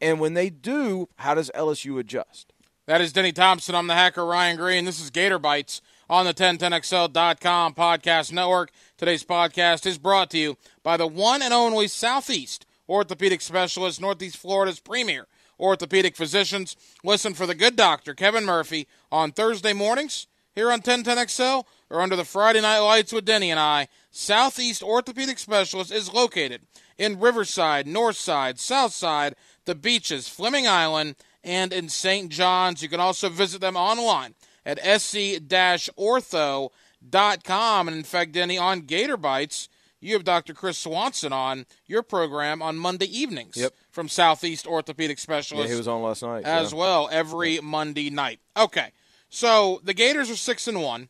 And 0.01 0.19
when 0.19 0.35
they 0.35 0.51
do, 0.51 1.09
how 1.17 1.35
does 1.35 1.51
LSU 1.55 1.99
adjust? 1.99 2.53
That 2.87 3.01
is 3.01 3.13
Denny 3.13 3.33
Thompson. 3.33 3.75
I'm 3.75 3.87
the 3.87 3.95
hacker 3.95 4.25
Ryan 4.25 4.57
Green. 4.57 4.85
This 4.85 5.01
is 5.01 5.11
Gator 5.11 5.39
Bites 5.39 5.83
on 6.09 6.27
the 6.27 6.35
1010XL.com 6.35 7.75
podcast 7.75 8.33
network. 8.33 8.71
Today's 8.97 9.25
podcast 9.25 9.87
is 9.87 9.99
brought 9.99 10.31
to 10.31 10.39
you 10.39 10.57
by 10.83 10.97
the 10.97 11.07
one 11.07 11.43
and 11.43 11.53
only 11.53 11.89
Southeast 11.89 12.67
Orthopedic 12.89 13.41
Specialist, 13.41 14.01
Northeast 14.01 14.37
Florida's 14.37 14.81
premier 14.81 15.27
orthopedic 15.59 16.17
physicians. 16.17 16.77
Listen 17.05 17.35
for 17.35 17.47
the 17.47 17.55
good 17.55 17.77
doctor, 17.77 18.15
Kevin 18.15 18.45
Murphy, 18.45 18.87
on 19.11 19.33
Thursday 19.33 19.73
mornings 19.73 20.27
here 20.55 20.71
on 20.71 20.81
1010XL 20.81 21.65
or 21.91 22.01
under 22.01 22.17
the 22.17 22.25
Friday 22.25 22.61
night 22.61 22.79
lights 22.79 23.13
with 23.13 23.25
Denny 23.25 23.51
and 23.51 23.61
I. 23.61 23.89
Southeast 24.11 24.83
Orthopedic 24.83 25.39
Specialist 25.39 25.93
is 25.93 26.13
located 26.13 26.63
in 26.99 27.21
Riverside, 27.21 27.87
Northside, 27.87 28.59
Southside, 28.59 29.35
the 29.67 29.75
beaches, 29.75 30.29
Fleming 30.29 30.67
Island, 30.67 31.17
and 31.45 31.73
in 31.73 31.89
St. 31.89 32.31
John's. 32.31 32.83
You 32.83 32.89
can 32.89 33.01
also 33.01 33.29
visit 33.29 33.61
them 33.61 33.77
online 33.77 34.35
at 34.67 34.79
sc-ortho.com. 35.01 37.89
And 37.89 37.97
in 37.97 38.03
fact, 38.05 38.33
Denny, 38.33 38.59
on 38.59 38.81
Gator 38.83 39.17
Bites, 39.17 39.69
you 40.01 40.13
have 40.15 40.25
Dr. 40.25 40.53
Chris 40.55 40.79
Swanson 40.79 41.33
on 41.33 41.67
your 41.87 42.03
program 42.03 42.61
on 42.61 42.77
Monday 42.77 43.07
evenings 43.07 43.57
Yep. 43.57 43.73
from 43.91 44.09
Southeast 44.09 44.67
Orthopedic 44.67 45.19
Specialist. 45.19 45.69
Yeah, 45.69 45.75
he 45.75 45.79
was 45.79 45.89
on 45.89 46.03
last 46.03 46.23
night. 46.23 46.45
as 46.45 46.73
yeah. 46.73 46.79
well 46.79 47.09
every 47.11 47.61
Monday 47.61 48.11
night. 48.11 48.41
Okay, 48.57 48.93
so 49.31 49.81
the 49.85 49.95
Gators 49.95 50.31
are 50.31 50.37
six 50.37 50.69
and 50.69 50.83
one. 50.83 51.09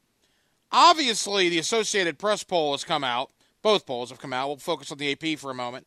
Obviously, 0.73 1.49
the 1.49 1.59
Associated 1.59 2.19
Press 2.19 2.43
poll 2.45 2.73
has 2.73 2.85
come 2.85 3.05
out. 3.05 3.31
Both 3.63 3.87
polls 3.87 4.11
have 4.11 4.21
come 4.21 4.33
out. 4.33 4.49
We'll 4.49 4.57
focus 4.59 4.93
on 4.93 4.99
the 4.99 5.11
AP 5.13 5.39
for 5.39 5.51
a 5.51 5.55
moment. 5.55 5.87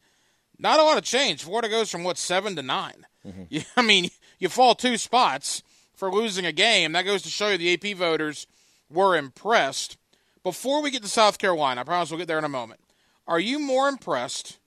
Not 0.58 0.80
a 0.80 0.84
lot 0.84 0.98
of 0.98 1.04
change. 1.06 1.44
Florida 1.44 1.70
goes 1.70 1.90
from 1.90 2.04
what 2.04 2.18
seven 2.18 2.56
to 2.58 2.62
9 2.62 3.06
You- 3.24 3.32
mm-hmm. 3.32 3.60
I 3.80 3.82
mean, 3.82 4.10
you 4.40 4.50
fall 4.50 4.76
two 4.76 4.98
spots 4.98 5.64
for 6.00 6.12
losing 6.12 6.46
a 6.46 6.52
game. 6.54 6.94
That 6.94 7.04
goes 7.06 7.22
to 7.24 7.30
show 7.30 7.50
you 7.50 7.58
the 7.58 7.74
AP 7.74 7.98
voters 7.98 8.48
were 8.90 9.18
impressed. 9.18 9.98
Before 10.44 10.82
we 10.82 10.90
get 10.92 11.04
to 11.04 11.10
South 11.10 11.38
Carolina, 11.38 11.82
I 11.82 11.84
promise 11.84 12.10
we'll 12.10 12.18
get 12.20 12.28
there 12.30 12.38
in 12.40 12.46
a 12.46 12.50
moment. 12.50 12.80
Are 13.28 13.40
you 13.40 13.60
more 13.60 13.90
impressed 13.90 14.58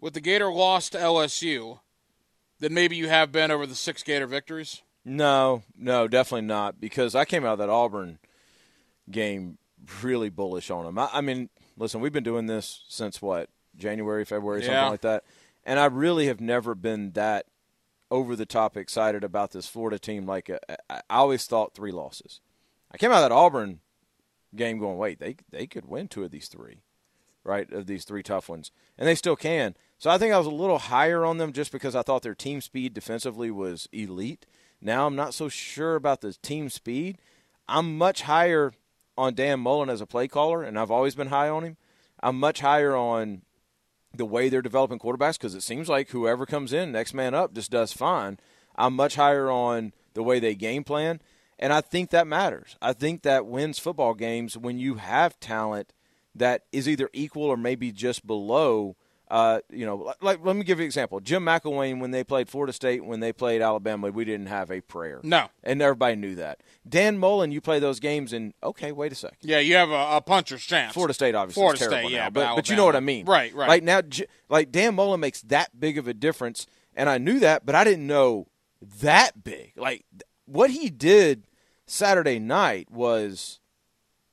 with 0.00 0.12
the 0.14 0.20
Gator 0.20 0.52
loss 0.52 0.90
to 0.90 0.98
LSU 0.98 1.78
than 2.58 2.74
maybe 2.74 2.96
you 2.96 3.08
have 3.08 3.30
been 3.30 3.50
over 3.52 3.66
the 3.66 3.76
six 3.76 4.02
Gator 4.02 4.26
victories? 4.26 4.82
No, 5.04 5.62
no, 5.78 6.08
definitely 6.08 6.46
not. 6.46 6.80
Because 6.80 7.14
I 7.14 7.24
came 7.24 7.44
out 7.44 7.52
of 7.54 7.58
that 7.60 7.70
Auburn 7.70 8.18
game 9.10 9.58
really 10.02 10.28
bullish 10.30 10.70
on 10.70 10.84
them. 10.84 10.98
I, 10.98 11.08
I 11.12 11.20
mean, 11.20 11.48
listen, 11.76 12.00
we've 12.00 12.12
been 12.12 12.24
doing 12.24 12.46
this 12.46 12.82
since 12.88 13.22
what 13.22 13.48
January, 13.76 14.24
February, 14.24 14.62
something 14.62 14.74
Yeah. 14.74 14.88
like 14.88 15.02
that, 15.02 15.24
and 15.64 15.78
I 15.78 15.86
really 15.86 16.26
have 16.26 16.40
never 16.40 16.74
been 16.74 17.12
that 17.12 17.46
over 18.10 18.36
the 18.36 18.46
top 18.46 18.76
excited 18.76 19.24
about 19.24 19.52
this 19.52 19.66
Florida 19.66 19.98
team. 19.98 20.26
Like 20.26 20.50
uh, 20.50 20.58
I, 20.88 21.00
I 21.10 21.16
always 21.16 21.46
thought 21.46 21.74
three 21.74 21.92
losses. 21.92 22.40
I 22.90 22.96
came 22.96 23.10
out 23.10 23.22
of 23.22 23.30
that 23.30 23.34
Auburn 23.34 23.80
game 24.54 24.78
going, 24.78 24.98
wait, 24.98 25.18
they 25.18 25.36
they 25.50 25.66
could 25.66 25.86
win 25.86 26.08
two 26.08 26.24
of 26.24 26.30
these 26.30 26.48
three, 26.48 26.82
right? 27.42 27.70
Of 27.72 27.86
these 27.86 28.04
three 28.04 28.22
tough 28.22 28.48
ones, 28.48 28.70
and 28.96 29.08
they 29.08 29.14
still 29.14 29.36
can. 29.36 29.74
So 29.98 30.10
I 30.10 30.18
think 30.18 30.32
I 30.32 30.38
was 30.38 30.46
a 30.46 30.50
little 30.50 30.78
higher 30.78 31.24
on 31.24 31.38
them 31.38 31.52
just 31.52 31.72
because 31.72 31.94
I 31.94 32.02
thought 32.02 32.22
their 32.22 32.34
team 32.34 32.60
speed 32.60 32.94
defensively 32.94 33.50
was 33.50 33.88
elite. 33.92 34.46
Now 34.80 35.06
I'm 35.06 35.16
not 35.16 35.34
so 35.34 35.48
sure 35.48 35.94
about 35.94 36.20
the 36.20 36.32
team 36.34 36.68
speed. 36.68 37.18
I'm 37.68 37.96
much 37.96 38.22
higher 38.22 38.72
on 39.16 39.34
Dan 39.34 39.60
Mullen 39.60 39.88
as 39.88 40.00
a 40.00 40.06
play 40.06 40.28
caller, 40.28 40.62
and 40.62 40.78
I've 40.78 40.90
always 40.90 41.14
been 41.14 41.28
high 41.28 41.48
on 41.48 41.64
him. 41.64 41.76
I'm 42.20 42.38
much 42.38 42.60
higher 42.60 42.94
on 42.94 43.42
the 44.16 44.24
way 44.24 44.48
they're 44.48 44.62
developing 44.62 44.98
quarterbacks 44.98 45.34
because 45.34 45.54
it 45.54 45.62
seems 45.62 45.88
like 45.88 46.10
whoever 46.10 46.46
comes 46.46 46.72
in, 46.72 46.92
next 46.92 47.14
man 47.14 47.34
up, 47.34 47.54
just 47.54 47.70
does 47.70 47.92
fine. 47.92 48.38
I'm 48.76 48.94
much 48.94 49.16
higher 49.16 49.50
on 49.50 49.92
the 50.14 50.22
way 50.22 50.40
they 50.40 50.54
game 50.54 50.84
plan, 50.84 51.20
and 51.58 51.72
I 51.72 51.80
think 51.80 52.10
that 52.10 52.26
matters. 52.26 52.76
I 52.80 52.92
think 52.92 53.22
that 53.22 53.46
wins 53.46 53.78
football 53.78 54.14
games 54.14 54.56
when 54.56 54.78
you 54.78 54.94
have 54.94 55.38
talent 55.40 55.92
that 56.34 56.64
is 56.72 56.88
either 56.88 57.10
equal 57.12 57.44
or 57.44 57.56
maybe 57.56 57.92
just 57.92 58.26
below 58.26 58.96
uh, 59.30 59.60
you 59.70 59.86
know, 59.86 60.12
like 60.20 60.44
let 60.44 60.54
me 60.54 60.64
give 60.64 60.78
you 60.78 60.82
an 60.84 60.86
example. 60.86 61.18
Jim 61.20 61.44
McElwain, 61.44 61.98
when 61.98 62.10
they 62.10 62.22
played 62.22 62.48
Florida 62.48 62.72
State, 62.72 63.04
when 63.04 63.20
they 63.20 63.32
played 63.32 63.62
Alabama, 63.62 64.10
we 64.10 64.24
didn't 64.24 64.46
have 64.46 64.70
a 64.70 64.80
prayer. 64.80 65.20
No, 65.22 65.48
and 65.62 65.80
everybody 65.80 66.16
knew 66.16 66.34
that. 66.34 66.60
Dan 66.86 67.18
Mullen, 67.18 67.50
you 67.50 67.60
play 67.60 67.78
those 67.78 68.00
games, 68.00 68.32
and 68.32 68.52
okay, 68.62 68.92
wait 68.92 69.12
a 69.12 69.14
second. 69.14 69.38
Yeah, 69.40 69.60
you 69.60 69.76
have 69.76 69.90
a, 69.90 70.16
a 70.16 70.20
puncher's 70.20 70.62
chance. 70.62 70.92
Florida 70.92 71.14
State, 71.14 71.34
obviously, 71.34 71.60
Florida 71.60 71.84
State, 71.84 72.10
yeah, 72.10 72.24
now, 72.24 72.30
but, 72.30 72.56
but 72.56 72.68
you 72.68 72.76
know 72.76 72.84
what 72.84 72.96
I 72.96 73.00
mean, 73.00 73.24
right? 73.24 73.54
Right. 73.54 73.68
Like 73.68 73.82
now, 73.82 74.02
like 74.48 74.70
Dan 74.70 74.94
Mullen 74.94 75.20
makes 75.20 75.40
that 75.42 75.78
big 75.80 75.96
of 75.96 76.06
a 76.06 76.14
difference, 76.14 76.66
and 76.94 77.08
I 77.08 77.18
knew 77.18 77.40
that, 77.40 77.64
but 77.64 77.74
I 77.74 77.84
didn't 77.84 78.06
know 78.06 78.48
that 79.00 79.42
big. 79.42 79.72
Like 79.76 80.04
what 80.44 80.70
he 80.70 80.90
did 80.90 81.46
Saturday 81.86 82.38
night 82.38 82.90
was 82.90 83.60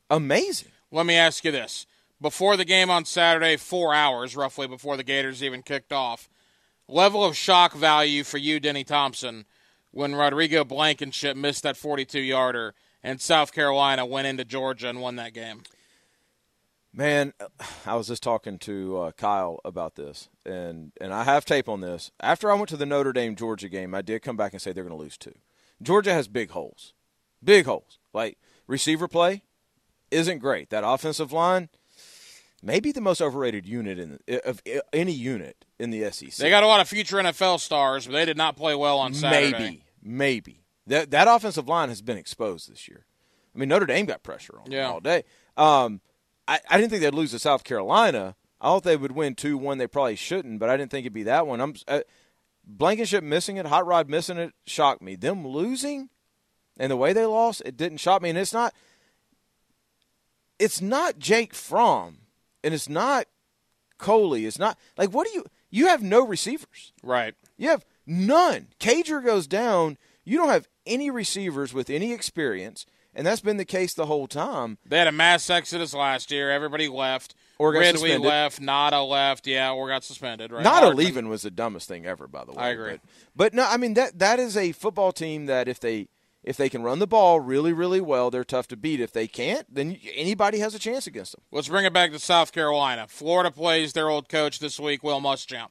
amazing. 0.09 0.69
Let 0.91 1.05
me 1.05 1.15
ask 1.15 1.45
you 1.45 1.51
this: 1.51 1.85
before 2.21 2.55
the 2.55 2.65
game 2.65 2.89
on 2.91 3.03
Saturday, 3.03 3.57
four 3.57 3.93
hours 3.93 4.35
roughly 4.35 4.67
before 4.67 4.95
the 4.95 5.03
Gators 5.03 5.43
even 5.43 5.63
kicked 5.63 5.91
off. 5.91 6.29
Level 6.87 7.23
of 7.23 7.35
shock 7.35 7.73
value 7.73 8.23
for 8.23 8.37
you, 8.37 8.59
Denny 8.59 8.83
Thompson, 8.83 9.45
when 9.89 10.13
Rodrigo 10.13 10.63
Blankenship 10.63 11.35
missed 11.35 11.63
that 11.63 11.77
42 11.77 12.19
yarder 12.19 12.75
and 13.03 13.19
South 13.19 13.51
Carolina 13.51 14.05
went 14.05 14.27
into 14.27 14.45
Georgia 14.45 14.89
and 14.89 15.01
won 15.01 15.15
that 15.15 15.33
game. 15.33 15.63
Man, 16.93 17.33
I 17.85 17.95
was 17.95 18.07
just 18.07 18.21
talking 18.21 18.59
to 18.59 18.97
uh, 18.97 19.11
Kyle 19.13 19.59
about 19.63 19.95
this, 19.95 20.27
and, 20.45 20.91
and 20.99 21.13
I 21.13 21.23
have 21.23 21.45
tape 21.45 21.69
on 21.69 21.79
this. 21.79 22.11
After 22.19 22.51
I 22.51 22.55
went 22.55 22.67
to 22.69 22.77
the 22.77 22.85
Notre 22.85 23.13
Dame 23.13 23.35
Georgia 23.35 23.69
game, 23.69 23.95
I 23.95 24.01
did 24.01 24.21
come 24.21 24.35
back 24.35 24.51
and 24.51 24.61
say 24.61 24.73
they're 24.73 24.83
going 24.83 24.95
to 24.95 25.01
lose 25.01 25.17
two. 25.17 25.35
Georgia 25.81 26.13
has 26.13 26.27
big 26.27 26.51
holes, 26.51 26.93
big 27.41 27.65
holes. 27.65 27.97
Like 28.13 28.37
receiver 28.67 29.07
play 29.07 29.43
isn't 30.11 30.39
great. 30.39 30.69
That 30.69 30.83
offensive 30.85 31.31
line– 31.31 31.69
maybe 32.61 32.91
the 32.91 33.01
most 33.01 33.21
overrated 33.21 33.65
unit 33.65 33.99
in 33.99 34.19
of 34.45 34.61
any 34.93 35.11
unit 35.11 35.65
in 35.79 35.89
the 35.91 36.09
SEC. 36.11 36.35
They 36.35 36.49
got 36.49 36.63
a 36.63 36.67
lot 36.67 36.79
of 36.79 36.87
future 36.87 37.17
NFL 37.17 37.59
stars, 37.59 38.05
but 38.05 38.13
they 38.13 38.25
did 38.25 38.37
not 38.37 38.55
play 38.55 38.75
well 38.75 38.99
on 38.99 39.13
Saturday. 39.13 39.51
Maybe, 39.51 39.83
maybe 40.01 40.63
that 40.87 41.11
that 41.11 41.27
offensive 41.27 41.67
line 41.67 41.89
has 41.89 42.01
been 42.01 42.17
exposed 42.17 42.71
this 42.71 42.87
year. 42.87 43.05
I 43.53 43.59
mean, 43.59 43.69
Notre 43.69 43.85
Dame 43.85 44.05
got 44.05 44.23
pressure 44.23 44.59
on 44.59 44.71
yeah. 44.71 44.83
them 44.83 44.91
all 44.91 44.99
day. 44.99 45.23
Um, 45.57 46.01
I, 46.47 46.59
I 46.69 46.77
didn't 46.77 46.89
think 46.89 47.01
they'd 47.01 47.13
lose 47.13 47.31
to 47.31 47.39
South 47.39 47.63
Carolina. 47.63 48.35
I 48.61 48.67
thought 48.67 48.83
they 48.83 48.95
would 48.95 49.11
win 49.11 49.35
two 49.35 49.57
one. 49.57 49.77
They 49.77 49.87
probably 49.87 50.15
shouldn't, 50.15 50.59
but 50.59 50.69
I 50.69 50.77
didn't 50.77 50.91
think 50.91 51.05
it'd 51.05 51.13
be 51.13 51.23
that 51.23 51.47
one. 51.47 51.59
I'm 51.59 51.75
uh, 51.87 52.01
Blankenship 52.63 53.23
missing 53.23 53.57
it, 53.57 53.65
Hot 53.65 53.85
Rod 53.85 54.09
missing 54.09 54.37
it, 54.37 54.53
shocked 54.65 55.01
me. 55.01 55.15
Them 55.15 55.45
losing 55.45 56.09
and 56.77 56.91
the 56.91 56.97
way 56.97 57.11
they 57.13 57.25
lost, 57.25 57.61
it 57.65 57.75
didn't 57.75 57.97
shock 57.97 58.21
me. 58.21 58.29
And 58.29 58.37
it's 58.37 58.53
not. 58.53 58.73
It's 60.59 60.79
not 60.79 61.17
Jake 61.17 61.55
Fromm 61.55 62.20
and 62.63 62.73
it's 62.73 62.89
not 62.89 63.27
Coley. 63.97 64.45
It's 64.45 64.59
not 64.59 64.77
like 64.97 65.11
what 65.11 65.27
do 65.27 65.33
you? 65.33 65.45
You 65.69 65.87
have 65.87 66.03
no 66.03 66.25
receivers. 66.25 66.91
Right. 67.03 67.33
You 67.57 67.69
have 67.69 67.85
none. 68.05 68.67
Cager 68.79 69.23
goes 69.23 69.47
down. 69.47 69.97
You 70.23 70.37
don't 70.37 70.49
have 70.49 70.67
any 70.85 71.09
receivers 71.09 71.73
with 71.73 71.89
any 71.89 72.11
experience, 72.11 72.85
and 73.13 73.25
that's 73.25 73.41
been 73.41 73.57
the 73.57 73.65
case 73.65 73.93
the 73.93 74.05
whole 74.05 74.27
time. 74.27 74.77
They 74.85 74.97
had 74.97 75.07
a 75.07 75.11
mass 75.11 75.49
exodus 75.49 75.93
last 75.93 76.31
year. 76.31 76.51
Everybody 76.51 76.87
left. 76.87 77.35
Or 77.57 77.73
got 77.73 77.79
Ridley 77.79 78.09
suspended. 78.09 78.27
left. 78.27 78.61
Nauta 78.61 79.07
left. 79.07 79.45
Yeah, 79.45 79.71
or 79.71 79.87
got 79.87 80.03
suspended. 80.03 80.51
Right. 80.51 80.65
Nauta 80.65 80.95
leaving 80.95 81.29
was 81.29 81.43
the 81.43 81.51
dumbest 81.51 81.87
thing 81.87 82.05
ever. 82.05 82.27
By 82.27 82.43
the 82.43 82.53
way, 82.53 82.57
I 82.57 82.69
agree. 82.69 82.91
But, 82.91 83.01
but 83.35 83.53
no, 83.53 83.67
I 83.69 83.77
mean 83.77 83.93
that 83.93 84.17
that 84.19 84.39
is 84.39 84.57
a 84.57 84.71
football 84.71 85.11
team 85.11 85.45
that 85.45 85.67
if 85.67 85.79
they 85.79 86.07
if 86.43 86.57
they 86.57 86.69
can 86.69 86.83
run 86.83 86.99
the 86.99 87.07
ball 87.07 87.39
really, 87.39 87.73
really 87.73 88.01
well, 88.01 88.31
they're 88.31 88.43
tough 88.43 88.67
to 88.69 88.77
beat. 88.77 88.99
If 88.99 89.13
they 89.13 89.27
can't, 89.27 89.73
then 89.73 89.97
anybody 90.15 90.59
has 90.59 90.73
a 90.73 90.79
chance 90.79 91.05
against 91.05 91.33
them. 91.33 91.41
Let's 91.51 91.67
bring 91.67 91.85
it 91.85 91.93
back 91.93 92.11
to 92.11 92.19
South 92.19 92.51
Carolina. 92.51 93.05
Florida 93.07 93.51
plays 93.51 93.93
their 93.93 94.09
old 94.09 94.27
coach 94.27 94.59
this 94.59 94.79
week, 94.79 95.03
Will 95.03 95.21
Muschamp. 95.21 95.67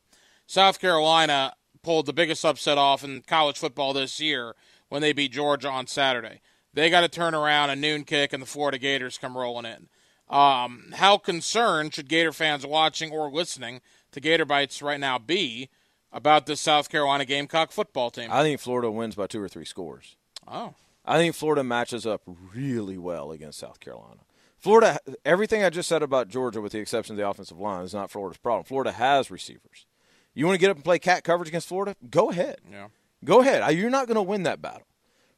South 0.47 0.81
Carolina 0.81 1.55
pulled 1.83 2.07
the 2.07 2.13
biggest 2.13 2.45
upset 2.45 2.79
off 2.79 3.03
in 3.03 3.23
college 3.23 3.59
football 3.59 3.93
this 3.93 4.21
year 4.21 4.55
when 4.89 5.03
they 5.03 5.13
beat 5.13 5.33
Georgia 5.33 5.69
on 5.69 5.87
Saturday. 5.87 6.41
They 6.73 6.91
got 6.91 7.01
to 7.01 7.09
turn 7.09 7.35
around 7.35 7.71
a 7.71 7.77
noon 7.77 8.05
kick, 8.05 8.33
and 8.33 8.43
the 8.43 8.47
Florida 8.47 8.79
Gators 8.79 9.19
come 9.19 9.37
rolling 9.37 9.67
in. 9.67 9.89
Um, 10.29 10.93
how 10.95 11.19
concerned 11.19 11.95
should 11.95 12.09
Gator 12.09 12.33
fans 12.33 12.65
watching 12.65 13.11
or 13.11 13.31
listening 13.31 13.81
to 14.13 14.21
Gator 14.21 14.45
Bites 14.45 14.81
right 14.81 15.01
now 15.01 15.19
be 15.19 15.69
about 16.13 16.47
this 16.47 16.61
South 16.61 16.89
Carolina 16.89 17.25
Gamecock 17.25 17.73
football 17.73 18.11
team? 18.11 18.29
I 18.31 18.43
think 18.43 18.61
Florida 18.61 18.91
wins 18.91 19.17
by 19.17 19.27
two 19.27 19.43
or 19.43 19.49
three 19.49 19.65
scores. 19.65 20.17
Oh. 20.47 20.75
I 21.05 21.19
think 21.19 21.35
Florida 21.35 21.65
matches 21.65 22.07
up 22.07 22.23
really 22.55 22.99
well 22.99 23.33
against 23.33 23.59
South 23.59 23.81
Carolina. 23.81 24.21
Florida, 24.59 24.99
everything 25.25 25.65
I 25.65 25.71
just 25.71 25.89
said 25.89 26.03
about 26.03 26.29
Georgia, 26.29 26.61
with 26.61 26.73
the 26.73 26.79
exception 26.79 27.15
of 27.15 27.17
the 27.17 27.29
offensive 27.29 27.59
line, 27.59 27.83
is 27.83 27.95
not 27.95 28.11
Florida's 28.11 28.39
problem. 28.39 28.65
Florida 28.65 28.93
has 28.93 29.31
receivers. 29.31 29.87
You 30.35 30.47
want 30.47 30.57
to 30.57 30.61
get 30.61 30.71
up 30.71 30.77
and 30.77 30.85
play 30.85 30.99
cat 30.99 31.25
coverage 31.25 31.49
against 31.49 31.67
Florida? 31.67 31.97
Go 32.11 32.31
ahead. 32.31 32.59
Yeah. 32.71 32.89
Go 33.25 33.41
ahead. 33.41 33.75
You're 33.77 33.91
not 33.91 34.07
going 34.07 34.17
to 34.17 34.23
win 34.23 34.43
that 34.45 34.61
battle, 34.61 34.87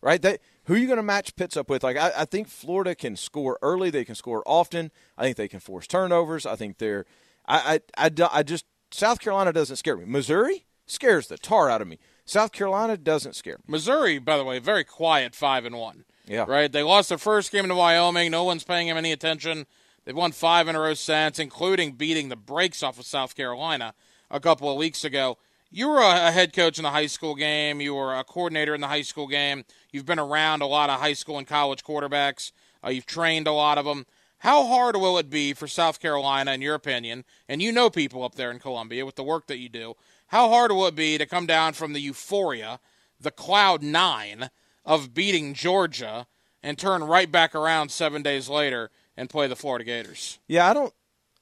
right? 0.00 0.20
That 0.20 0.40
who 0.64 0.74
are 0.74 0.76
you 0.76 0.86
going 0.86 0.98
to 0.98 1.02
match 1.02 1.34
Pitts 1.36 1.56
up 1.56 1.70
with? 1.70 1.82
Like 1.82 1.96
I, 1.96 2.12
I 2.18 2.24
think 2.24 2.48
Florida 2.48 2.94
can 2.94 3.16
score 3.16 3.58
early. 3.62 3.90
They 3.90 4.04
can 4.04 4.14
score 4.14 4.42
often. 4.44 4.90
I 5.16 5.22
think 5.22 5.36
they 5.36 5.48
can 5.48 5.60
force 5.60 5.86
turnovers. 5.86 6.44
I 6.44 6.56
think 6.56 6.78
they're. 6.78 7.06
I, 7.46 7.80
I, 7.96 8.06
I, 8.06 8.28
I 8.32 8.42
just 8.42 8.64
South 8.90 9.20
Carolina 9.20 9.52
doesn't 9.52 9.76
scare 9.76 9.96
me. 9.96 10.04
Missouri 10.04 10.66
scares 10.86 11.28
the 11.28 11.38
tar 11.38 11.70
out 11.70 11.80
of 11.80 11.88
me. 11.88 11.98
South 12.32 12.52
Carolina 12.52 12.96
doesn't 12.96 13.36
scare 13.36 13.58
me. 13.58 13.64
Missouri, 13.66 14.18
by 14.18 14.38
the 14.38 14.44
way, 14.44 14.58
very 14.58 14.84
quiet, 14.84 15.34
five 15.34 15.66
and 15.66 15.76
one. 15.76 16.04
Yeah. 16.26 16.46
Right. 16.48 16.72
They 16.72 16.82
lost 16.82 17.10
their 17.10 17.18
first 17.18 17.52
game 17.52 17.68
to 17.68 17.74
Wyoming. 17.74 18.30
No 18.30 18.44
one's 18.44 18.64
paying 18.64 18.88
them 18.88 18.96
any 18.96 19.12
attention. 19.12 19.66
They've 20.04 20.16
won 20.16 20.32
five 20.32 20.66
in 20.66 20.74
a 20.74 20.80
row 20.80 20.94
since, 20.94 21.38
including 21.38 21.92
beating 21.92 22.30
the 22.30 22.36
brakes 22.36 22.82
off 22.82 22.98
of 22.98 23.04
South 23.04 23.36
Carolina 23.36 23.92
a 24.30 24.40
couple 24.40 24.70
of 24.70 24.78
weeks 24.78 25.04
ago. 25.04 25.36
You 25.70 25.88
were 25.88 26.00
a, 26.00 26.30
head 26.30 26.54
coach 26.54 26.78
in 26.78 26.84
the 26.84 26.90
high 26.90 27.06
school 27.06 27.34
game. 27.34 27.80
You 27.80 27.94
were 27.94 28.14
a 28.14 28.24
coordinator 28.24 28.74
in 28.74 28.80
the 28.80 28.88
high 28.88 29.02
school 29.02 29.26
game. 29.26 29.64
You've 29.90 30.06
been 30.06 30.18
around 30.18 30.62
a 30.62 30.66
lot 30.66 30.88
of 30.90 31.00
high 31.00 31.12
school 31.12 31.38
and 31.38 31.46
college 31.46 31.84
quarterbacks. 31.84 32.52
Uh, 32.84 32.90
you've 32.90 33.06
trained 33.06 33.46
a 33.46 33.52
lot 33.52 33.76
of 33.78 33.84
them. 33.84 34.06
How 34.38 34.66
hard 34.66 34.96
will 34.96 35.18
it 35.18 35.30
be 35.30 35.52
for 35.52 35.68
South 35.68 36.00
Carolina, 36.00 36.52
in 36.52 36.62
your 36.62 36.74
opinion, 36.74 37.24
and 37.48 37.62
you 37.62 37.72
know 37.72 37.90
people 37.90 38.24
up 38.24 38.34
there 38.34 38.50
in 38.50 38.58
Columbia 38.58 39.06
with 39.06 39.16
the 39.16 39.22
work 39.22 39.46
that 39.46 39.58
you 39.58 39.68
do, 39.68 39.94
how 40.32 40.48
hard 40.48 40.72
will 40.72 40.86
it 40.86 40.96
be 40.96 41.16
to 41.18 41.26
come 41.26 41.46
down 41.46 41.74
from 41.74 41.92
the 41.92 42.00
euphoria, 42.00 42.80
the 43.20 43.30
cloud 43.30 43.82
nine 43.82 44.50
of 44.84 45.14
beating 45.14 45.54
Georgia, 45.54 46.26
and 46.62 46.76
turn 46.78 47.04
right 47.04 47.30
back 47.30 47.54
around 47.54 47.90
seven 47.90 48.22
days 48.22 48.48
later 48.48 48.90
and 49.16 49.30
play 49.30 49.46
the 49.46 49.54
Florida 49.54 49.84
Gators? 49.84 50.40
Yeah, 50.48 50.68
I 50.68 50.74
don't. 50.74 50.92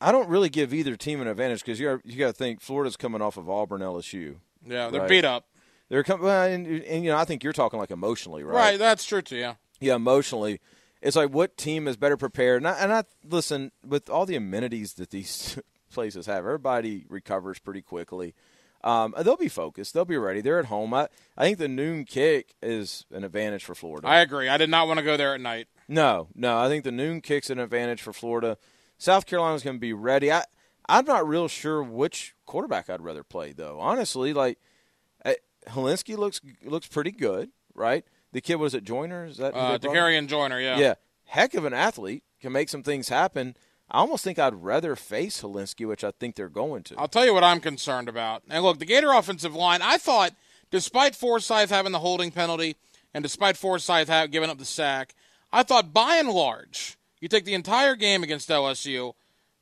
I 0.03 0.13
don't 0.13 0.29
really 0.29 0.49
give 0.49 0.73
either 0.75 0.97
team 0.97 1.21
an 1.21 1.29
advantage 1.29 1.61
because 1.61 1.79
you 1.79 2.01
you 2.05 2.19
got 2.19 2.27
to 2.29 2.33
think 2.33 2.61
Florida's 2.61 2.97
coming 2.97 3.23
off 3.23 3.37
of 3.37 3.49
Auburn, 3.49 3.81
LSU. 3.81 4.37
Yeah, 4.67 4.89
they're 4.91 5.03
Right. 5.03 5.09
beat 5.09 5.25
up. 5.25 5.47
They're 5.89 6.03
coming, 6.05 6.25
well, 6.25 6.47
and, 6.47 6.67
and 6.67 7.05
you 7.05 7.11
know 7.11 7.17
I 7.17 7.25
think 7.25 7.43
you're 7.45 7.53
talking 7.53 7.79
like 7.81 7.91
emotionally, 7.91 8.43
right? 8.43 8.55
Right, 8.55 8.79
that's 8.79 9.05
true 9.05 9.23
too. 9.23 9.37
Yeah. 9.37 9.55
Yeah, 9.81 9.95
emotionally, 9.97 10.61
it's 11.03 11.17
like 11.17 11.31
what 11.31 11.57
team 11.57 11.87
is 11.89 11.97
better 11.97 12.17
prepared? 12.17 12.59
And 12.63 12.69
I, 12.69 12.73
and 12.79 12.93
I 12.93 13.05
listen 13.25 13.73
with 13.87 14.09
all 14.11 14.25
the 14.27 14.37
amenities 14.37 14.95
that 14.95 15.11
these 15.11 15.59
places 15.93 16.27
have. 16.27 16.39
Everybody 16.39 17.05
recovers 17.09 17.59
pretty 17.59 17.83
quickly. 17.83 18.35
Um, 18.83 19.15
they'll 19.23 19.37
be 19.37 19.49
focused. 19.49 19.93
They'll 19.95 20.05
be 20.05 20.17
ready. 20.17 20.41
They're 20.41 20.59
at 20.59 20.67
home. 20.67 20.95
I, 20.95 21.09
I 21.37 21.45
think 21.45 21.59
the 21.59 21.69
noon 21.69 22.05
kick 22.05 22.55
is 22.63 23.05
an 23.13 23.25
advantage 23.25 23.65
for 23.65 23.75
Florida. 23.75 24.09
I 24.09 24.21
agree. 24.21 24.49
I 24.49 24.57
did 24.57 24.71
not 24.71 24.87
want 24.87 24.99
to 24.99 25.05
go 25.05 25.17
there 25.17 25.35
at 25.35 25.41
night. 25.41 25.69
No, 25.89 26.29
no. 26.35 26.59
I 26.59 26.69
think 26.69 26.85
the 26.85 26.93
noon 26.93 27.21
kick's 27.21 27.51
an 27.51 27.59
advantage 27.59 28.01
for 28.01 28.13
Florida. 28.13 28.57
South 28.97 29.27
Carolina's 29.27 29.63
going 29.63 29.77
to 29.77 29.81
be 29.81 29.93
ready. 29.93 30.33
I 30.33 30.45
I'm 30.89 31.05
not 31.05 31.27
real 31.29 31.47
sure 31.47 31.83
which 31.83 32.35
quarterback 32.47 32.89
I'd 32.91 33.03
rather 33.03 33.23
play 33.23 33.53
though. 33.53 33.79
Honestly, 33.81 34.33
like 34.33 34.59
uh, 35.25 35.35
Hilinski 35.69 36.17
looks 36.17 36.41
looks 36.65 36.87
pretty 36.87 37.13
good, 37.13 37.51
right? 37.75 38.05
The 38.33 38.41
kid 38.41 38.57
was 38.57 38.75
at 38.75 38.85
Joyner. 38.85 39.27
Is 39.27 39.37
that 39.39 39.55
Uh, 39.55 39.73
they 39.73 39.79
brought? 39.79 39.95
Dakereon 39.97 40.27
Joyner, 40.27 40.61
yeah. 40.61 40.79
Yeah, 40.79 40.95
heck 41.27 41.55
of 41.55 41.65
an 41.65 41.75
athlete. 41.75 42.25
Can 42.41 42.53
make 42.53 42.69
some 42.71 42.83
things 42.83 43.09
happen. 43.11 43.57
I 43.91 43.99
almost 43.99 44.23
think 44.23 44.39
I'd 44.39 44.63
rather 44.63 44.95
face 44.95 45.43
Hilinski, 45.43 45.87
which 45.87 46.05
I 46.05 46.13
think 46.13 46.37
they're 46.37 46.49
going 46.49 46.83
to. 46.85 46.95
I'll 46.97 47.09
tell 47.09 47.25
you 47.25 47.35
what 47.35 47.45
I'm 47.45 47.61
concerned 47.61 48.09
about. 48.09 48.43
And 48.49 48.63
look, 48.63 48.79
the 48.79 48.85
Gator 48.85 49.13
offensive 49.13 49.55
line, 49.55 49.81
I 49.83 49.99
thought, 49.99 50.33
despite 50.71 51.17
Forsyth 51.17 51.71
having 51.71 51.93
the 51.93 51.99
holding 51.99 52.31
penalty 52.31 52.77
and 53.13 53.23
despite 53.23 53.57
Forsyth 53.57 54.09
have, 54.09 54.31
giving 54.31 54.49
up 54.51 54.59
the 54.59 54.65
sack, 54.65 55.15
I 55.53 55.63
thought 55.65 55.93
by 55.93 56.17
and 56.17 56.29
large, 56.29 56.97
You 57.21 57.29
take 57.29 57.45
the 57.45 57.55
entire 57.55 57.97
game 57.97 58.23
against 58.23 58.49
LSU. 58.49 59.15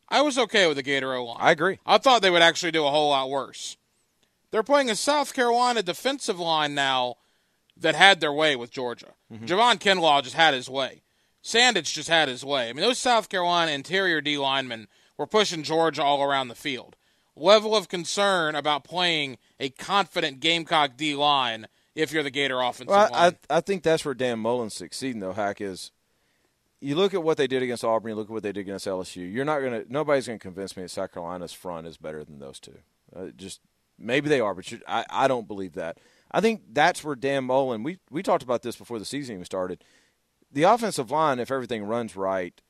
I 0.08 0.23
was 0.23 0.38
okay 0.38 0.66
with 0.66 0.76
the 0.76 0.82
Gator 0.82 1.14
O 1.14 1.25
line. 1.25 1.38
I 1.40 1.50
agree. 1.50 1.78
I 1.85 1.99
thought 1.99 2.23
they 2.23 2.30
would 2.30 2.42
actually 2.42 2.73
do 2.73 2.87
a 2.87 2.90
whole 2.90 3.11
lot 3.11 3.30
worse. 3.30 3.76
They're 4.50 4.62
playing 4.62 4.90
a 4.90 4.94
South 4.94 5.35
Carolina 5.35 5.82
defensive 5.82 6.38
line 6.38 6.75
now 6.75 7.16
that 7.76 7.94
had 7.94 8.20
their 8.20 8.32
way 8.32 8.56
with 8.56 8.70
Georgia. 8.70 9.14
mm 9.32 9.38
hmm 9.38 9.44
Javon 9.47 9.78
Kinlaw 9.78 10.23
just 10.23 10.35
had 10.37 10.54
his 10.54 10.68
way. 10.70 11.02
Sandidge 11.49 11.95
just 11.95 12.11
had 12.11 12.28
his 12.28 12.45
way. 12.45 12.69
I 12.69 12.73
mean, 12.75 12.85
those 12.85 12.99
South 12.99 13.31
Carolina 13.31 13.73
interior 13.73 14.21
D 14.21 14.37
linemen 14.37 14.87
were 15.17 15.26
pushing 15.26 15.62
Georgia 15.62 16.02
all 16.02 16.23
around 16.23 16.49
the 16.49 16.55
field. 16.55 16.95
Level 17.35 17.75
of 17.75 17.88
concern 17.88 18.55
about 18.55 18.85
playing 18.85 19.38
a 19.59 19.71
confident 19.71 20.40
Gamecock 20.40 20.97
D 20.97 21.14
line 21.14 21.67
if 21.95 22.12
you're 22.12 22.23
the 22.23 22.31
Gator 22.31 22.61
offensive 22.61 22.88
well, 22.88 23.11
line. 23.11 23.37
I, 23.50 23.57
I 23.57 23.61
think 23.62 23.83
that's 23.83 24.05
where 24.05 24.14
Dan 24.14 24.40
Mullen's 24.40 24.75
succeeding, 24.75 25.21
though, 25.21 25.33
Hack, 25.33 25.61
is 25.61 25.90
you 26.81 26.95
look 26.95 27.14
at 27.14 27.23
what 27.23 27.38
they 27.38 27.47
did 27.47 27.62
against 27.62 27.83
Auburn, 27.83 28.11
you 28.11 28.14
look 28.14 28.28
at 28.28 28.33
what 28.33 28.43
they 28.43 28.52
did 28.52 28.61
against 28.61 28.87
LSU. 28.87 29.33
You're 29.33 29.45
not 29.47 29.61
going 29.61 29.73
to, 29.73 29.93
nobody's 29.93 30.26
going 30.26 30.38
to 30.38 30.43
convince 30.43 30.76
me 30.76 30.83
that 30.83 30.90
South 30.90 31.12
Carolina's 31.12 31.52
front 31.52 31.87
is 31.87 31.97
better 31.97 32.25
than 32.25 32.40
those 32.40 32.61
two. 32.61 32.76
Uh, 33.17 33.28
just 33.37 33.61
maybe 33.99 34.28
they 34.28 34.40
are, 34.40 34.55
but 34.55 34.71
you, 34.71 34.81
I, 34.87 35.07
I 35.09 35.28
don't 35.28 35.49
believe 35.49 35.75
that. 35.75 35.99
I 36.31 36.43
think 36.43 36.62
that's 36.73 37.02
where 37.02 37.17
Dan 37.17 37.45
Mullen, 37.45 37.83
we, 37.83 37.99
we 38.11 38.23
talked 38.23 38.43
about 38.43 38.62
this 38.62 38.76
before 38.76 38.99
the 38.99 39.07
season 39.07 39.37
even 39.37 39.45
started. 39.47 39.83
The 40.50 40.62
offensive 40.62 41.11
line, 41.11 41.38
if 41.38 41.50
everything 41.50 41.85
runs 41.85 42.17
right, 42.17 42.61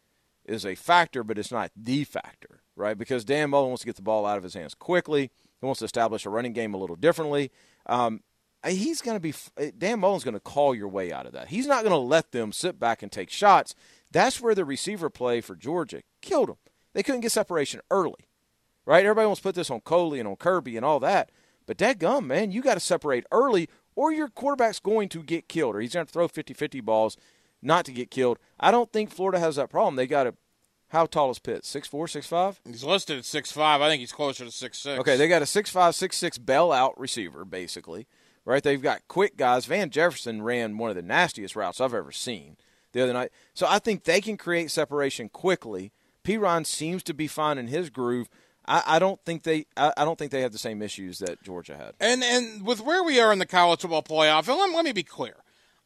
is 0.45 0.67
a 0.67 0.75
factor, 0.75 1.23
but 1.23 1.39
it's 1.39 1.53
not 1.53 1.71
the 1.77 2.05
factor, 2.05 2.63
right? 2.75 2.99
Because 2.99 3.25
Dan 3.25 3.51
Mullen 3.51 3.69
wants 3.69 3.83
to 3.83 3.87
get 3.87 3.97
the 3.97 4.03
ball 4.03 4.27
out 4.27 4.39
of 4.39 4.43
his 4.43 4.55
hands 4.55 4.75
quickly. 4.75 5.31
He 5.61 5.67
wants 5.67 5.81
to 5.81 5.85
establish 5.85 6.27
a 6.27 6.31
running 6.31 6.53
game 6.53 6.75
a 6.75 6.79
little 6.79 6.97
differently. 6.97 7.51
Um, 7.87 8.23
he's 8.67 9.01
going 9.01 9.17
to 9.17 9.21
be 9.21 9.35
Dan 9.79 10.01
Mullen's 10.01 10.25
going 10.25 10.35
to 10.35 10.41
call 10.41 10.75
your 10.75 10.89
way 10.89 11.13
out 11.13 11.27
of 11.27 11.33
that. 11.33 11.49
He's 11.49 11.67
not 11.67 11.83
going 11.83 11.93
to 11.93 11.99
let 11.99 12.33
them 12.33 12.53
sit 12.53 12.81
back 12.81 13.03
and 13.03 13.13
take 13.13 13.31
shots. 13.31 13.75
That's 14.11 14.41
where 14.41 14.55
the 14.55 14.65
receiver 14.65 15.11
play 15.11 15.41
for 15.41 15.55
Georgia 15.55 16.03
killed 16.23 16.49
them. 16.49 16.57
They 16.95 17.03
couldn't 17.03 17.21
get 17.21 17.33
separation 17.33 17.81
early, 17.91 18.27
right? 18.87 19.05
Everybody 19.05 19.27
wants 19.27 19.41
to 19.41 19.45
put 19.45 19.55
this 19.55 19.71
on 19.71 19.81
Coley 19.81 20.19
and 20.19 20.29
on 20.29 20.37
Kirby 20.37 20.77
and 20.77 20.85
all 20.85 20.99
that, 21.01 21.31
but 21.67 21.79
that 21.79 21.99
gum, 21.99 22.27
man, 22.27 22.51
you 22.51 22.63
got 22.63 22.75
to 22.75 22.81
separate 22.81 23.27
early, 23.31 23.69
or 23.95 24.11
your 24.13 24.29
quarterback's 24.29 24.81
going 24.81 25.09
to 25.11 25.23
get 25.23 25.49
killed, 25.49 25.77
or 25.77 25.81
he's 25.81 25.93
going 25.93 26.07
to 26.07 26.13
throw 26.13 26.27
50-50 26.27 26.83
balls 26.83 27.17
not 27.63 27.85
to 27.87 27.93
get 27.93 28.11
killed. 28.11 28.39
I 28.59 28.71
don't 28.71 28.93
think 28.93 29.11
Florida 29.11 29.39
has 29.39 29.57
that 29.57 29.71
problem. 29.71 29.97
They 29.97 30.07
got 30.07 30.27
a 30.27 30.35
how 30.89 31.05
tall 31.05 31.31
is 31.31 31.39
Pitt? 31.39 31.65
Six 31.65 31.87
four, 31.87 32.09
six 32.09 32.27
five. 32.27 32.61
He's 32.65 32.85
listed 32.85 33.19
at 33.19 33.25
six 33.25 33.53
five. 33.53 33.81
I 33.81 33.89
think 33.89 34.01
he's 34.01 34.13
closer 34.13 34.45
to 34.45 34.51
six 34.51 34.79
six. 34.79 34.99
Okay, 35.01 35.17
they 35.17 35.29
got 35.29 35.43
a 35.43 35.47
six 35.47 35.71
five, 35.71 35.95
six 35.95 36.17
six 36.17 36.39
bell 36.39 36.73
out 36.73 36.99
receiver, 36.99 37.45
basically. 37.45 38.07
Right? 38.45 38.63
They've 38.63 38.81
got 38.81 39.07
quick 39.09 39.37
guys. 39.37 39.67
Van 39.67 39.91
Jefferson 39.91 40.41
ran 40.41 40.79
one 40.79 40.89
of 40.89 40.97
the 40.97 41.03
nastiest 41.03 41.55
routes 41.55 41.81
I've 41.81 41.93
ever 41.93 42.13
seen 42.13 42.57
the 42.93 43.03
other 43.03 43.13
night. 43.13 43.31
So 43.53 43.67
I 43.69 43.79
think 43.79 44.05
they 44.05 44.23
can 44.23 44.39
create 44.39 44.71
separation 44.71 45.29
quickly. 45.29 45.93
Perine 46.25 46.65
seems 46.65 47.03
to 47.05 47.15
be 47.15 47.27
finding 47.27 47.69
his 47.69 47.91
groove. 47.91 48.31
I, 48.67 48.83
I 48.87 48.99
don't 48.99 49.23
think 49.25 49.43
they 49.43 49.67
I, 49.77 49.93
I, 49.99 50.05
don't 50.05 50.19
think 50.19 50.31
they 50.31 50.43
have 50.43 50.53
the 50.53 50.59
same 50.59 50.81
issues 50.81 51.19
that 51.19 51.43
Georgia 51.43 51.77
had. 51.77 51.95
And 52.01 52.23
and 52.23 52.67
with 52.67 52.81
where 52.81 53.03
we 53.03 53.21
are 53.21 53.33
in 53.33 53.39
the 53.39 53.47
college 53.47 53.81
football 53.81 54.03
playoff, 54.03 54.49
and 54.49 54.59
let, 54.59 54.71
let 54.75 54.85
me 54.85 54.93
be 54.93 55.03
clear. 55.03 55.37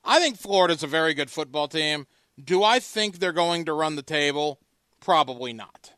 I 0.04 0.20
think 0.20 0.38
Florida's 0.38 0.82
a 0.82 0.88
very 0.88 1.14
good 1.14 1.30
football 1.30 1.68
team. 1.68 2.06
Do 2.42 2.62
I 2.64 2.78
think 2.78 3.18
they're 3.18 3.32
going 3.32 3.64
to 3.66 3.72
run 3.72 3.96
the 3.96 4.02
table? 4.02 4.58
Probably 5.00 5.52
not. 5.52 5.92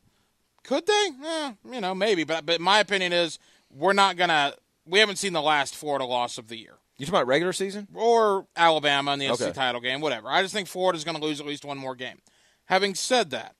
Could 0.63 0.85
they? 0.85 1.09
Eh, 1.23 1.51
you 1.71 1.81
know, 1.81 1.93
maybe. 1.95 2.23
But 2.23 2.45
but 2.45 2.59
my 2.59 2.79
opinion 2.79 3.13
is 3.13 3.39
we're 3.71 3.93
not 3.93 4.17
gonna. 4.17 4.53
We 4.85 4.99
haven't 4.99 5.17
seen 5.17 5.33
the 5.33 5.41
last 5.41 5.75
Florida 5.75 6.05
loss 6.05 6.37
of 6.37 6.47
the 6.47 6.57
year. 6.57 6.75
You 6.97 7.05
talking 7.05 7.17
about 7.17 7.27
regular 7.27 7.53
season 7.53 7.87
or 7.93 8.47
Alabama 8.55 9.13
in 9.13 9.19
the 9.19 9.29
okay. 9.29 9.45
SEC 9.45 9.53
title 9.53 9.81
game, 9.81 9.99
whatever. 9.99 10.29
I 10.29 10.41
just 10.41 10.53
think 10.53 10.67
Florida's 10.67 11.03
going 11.03 11.17
to 11.17 11.23
lose 11.23 11.41
at 11.41 11.45
least 11.45 11.65
one 11.65 11.77
more 11.77 11.93
game. 11.93 12.19
Having 12.65 12.95
said 12.95 13.31
that, 13.31 13.55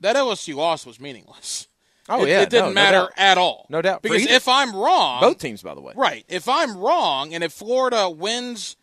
that 0.00 0.16
LSU 0.16 0.56
loss 0.56 0.84
was 0.84 0.98
meaningless. 0.98 1.68
Oh 2.08 2.24
it, 2.24 2.28
yeah, 2.28 2.42
it 2.42 2.50
didn't 2.50 2.68
no, 2.68 2.74
matter 2.74 2.98
no 2.98 3.08
at 3.16 3.38
all. 3.38 3.66
No 3.68 3.80
doubt. 3.80 4.02
Because 4.02 4.26
if 4.26 4.48
I'm 4.48 4.74
wrong, 4.74 5.20
both 5.20 5.38
teams, 5.38 5.62
by 5.62 5.74
the 5.74 5.80
way, 5.80 5.92
right? 5.96 6.24
If 6.28 6.48
I'm 6.48 6.76
wrong, 6.76 7.32
and 7.32 7.42
if 7.42 7.52
Florida 7.52 8.10
wins 8.10 8.76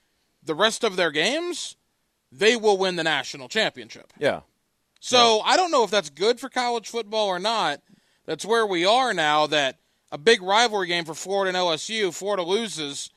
the 0.45 0.56
rest 0.56 0.84
of 0.84 0.95
their 0.95 1.12
games, 1.12 1.75
they 2.32 2.56
will 2.56 2.77
win 2.77 2.95
the 2.95 3.03
national 3.03 3.49
championship. 3.49 4.12
Yeah. 4.17 4.41
So 4.99 5.38
yeah. 5.38 5.43
I 5.45 5.58
don't 5.58 5.71
know 5.71 5.84
if 5.84 5.91
that's 5.91 6.10
good 6.10 6.39
for 6.39 6.49
college 6.49 6.89
football 6.89 7.27
or 7.27 7.39
not. 7.39 7.82
That's 8.25 8.45
where 8.45 8.65
we 8.65 8.86
are 8.86 9.13
now. 9.13 9.47
That 9.47 9.77
a 10.12 10.17
big 10.17 10.41
rivalry 10.41 10.88
game 10.88 11.06
for 11.06 11.13
Florida 11.13 11.49
and 11.49 11.58
LSU, 11.58 12.13
Florida 12.13 12.43
loses, 12.43 13.10